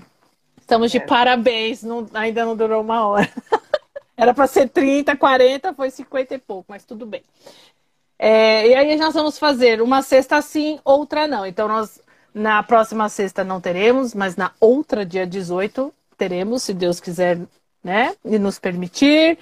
[0.60, 1.00] Estamos de é.
[1.00, 3.28] parabéns, não, ainda não durou uma hora.
[4.16, 7.22] Era para ser 30, 40, foi 50 e pouco, mas tudo bem.
[8.18, 11.46] É, e aí nós vamos fazer uma sexta sim, outra não.
[11.46, 12.00] Então nós
[12.36, 17.40] na próxima sexta não teremos, mas na outra dia 18 teremos, se Deus quiser,
[17.82, 19.38] né, e nos permitir.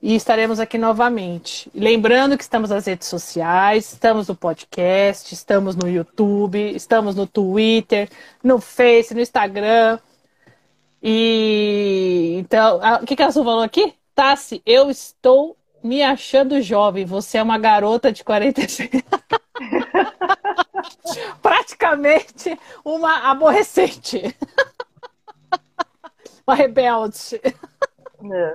[0.00, 1.68] E estaremos aqui novamente.
[1.74, 8.08] Lembrando que estamos nas redes sociais, estamos no podcast, estamos no YouTube, estamos no Twitter,
[8.44, 9.98] no Face, no Instagram.
[11.02, 13.92] E então, o que, que a Azul falou aqui?
[14.14, 15.56] Tassi, eu estou
[15.86, 17.04] me achando jovem.
[17.04, 18.90] Você é uma garota de 46.
[21.40, 24.36] Praticamente uma aborrecente.
[26.46, 27.40] uma rebelde.
[28.32, 28.54] É.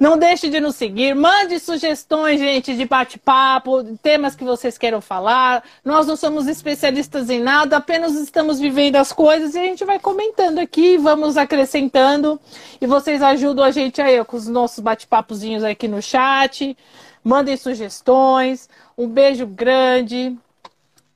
[0.00, 5.62] Não deixe de nos seguir, mande sugestões, gente, de bate-papo, temas que vocês queiram falar.
[5.84, 9.98] Nós não somos especialistas em nada, apenas estamos vivendo as coisas e a gente vai
[9.98, 12.40] comentando aqui, vamos acrescentando.
[12.80, 16.74] E vocês ajudam a gente aí com os nossos bate-papozinhos aqui no chat.
[17.22, 18.70] Mandem sugestões.
[18.96, 20.34] Um beijo grande.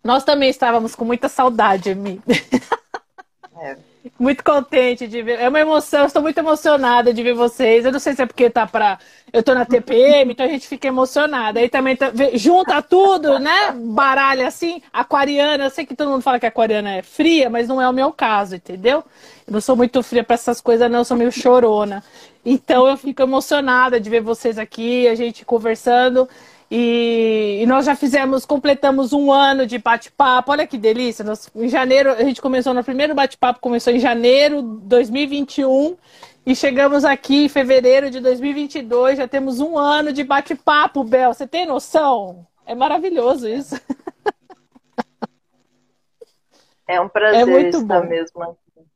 [0.04, 2.20] Nós também estávamos com muita saudade, Emi.
[3.60, 3.76] É.
[4.18, 5.40] Muito contente de ver.
[5.40, 7.84] É uma emoção, estou muito emocionada de ver vocês.
[7.84, 8.98] Eu não sei se é porque tá para
[9.32, 11.58] eu tô na TPM, então a gente fica emocionada.
[11.58, 12.12] Aí também tá...
[12.34, 13.72] junta tudo, né?
[13.72, 15.64] Baralha assim, aquariana.
[15.64, 17.92] Eu sei que todo mundo fala que a aquariana é fria, mas não é o
[17.92, 19.02] meu caso, entendeu?
[19.46, 22.04] Eu não sou muito fria para essas coisas, não, eu sou meio chorona.
[22.44, 26.28] Então eu fico emocionada de ver vocês aqui, a gente conversando.
[26.76, 30.50] E, e, nós já fizemos, completamos um ano de bate-papo.
[30.50, 31.24] Olha que delícia!
[31.24, 35.96] Nós, em janeiro, a gente começou no primeiro bate-papo, começou em janeiro de 2021
[36.44, 39.18] e chegamos aqui em fevereiro de 2022.
[39.18, 41.32] Já temos um ano de bate-papo, Bel.
[41.32, 42.44] Você tem noção?
[42.66, 43.80] É maravilhoso isso.
[46.86, 48.06] É um prazer é muito estar bom.
[48.06, 48.86] mesmo aqui.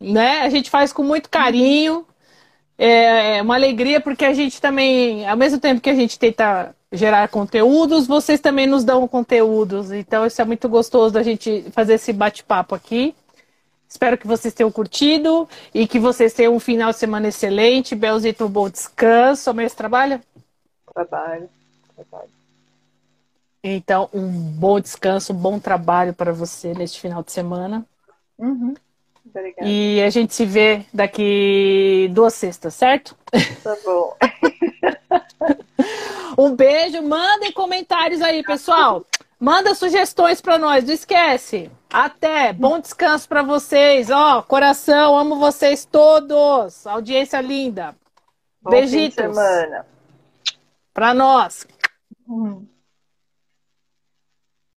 [0.00, 0.40] Né?
[0.40, 2.06] A gente faz com muito carinho.
[2.82, 6.74] É, é uma alegria porque a gente também, ao mesmo tempo que a gente tenta
[6.90, 9.92] gerar conteúdos, vocês também nos dão conteúdos.
[9.92, 13.14] Então, isso é muito gostoso da gente fazer esse bate-papo aqui.
[13.86, 17.94] Espero que vocês tenham curtido e que vocês tenham um final de semana excelente.
[17.94, 19.50] Belzito, um bom descanso.
[19.50, 20.22] Amanhã você trabalha?
[20.94, 21.50] Trabalho.
[21.94, 22.30] Trabalho.
[23.62, 27.84] Então, um bom descanso, um bom trabalho para você neste final de semana.
[28.38, 28.74] Uhum.
[29.24, 29.68] Obrigada.
[29.68, 33.16] E a gente se vê daqui duas sextas, certo?
[33.62, 34.16] Tá bom.
[36.38, 39.04] um beijo, mandem comentários aí, pessoal.
[39.38, 41.70] Manda sugestões para nós, não esquece.
[41.90, 44.10] Até, bom descanso para vocês.
[44.10, 46.86] Ó, coração, amo vocês todos.
[46.86, 47.96] Audiência linda.
[48.60, 49.36] Bom Beijitos.
[50.92, 51.66] Para nós.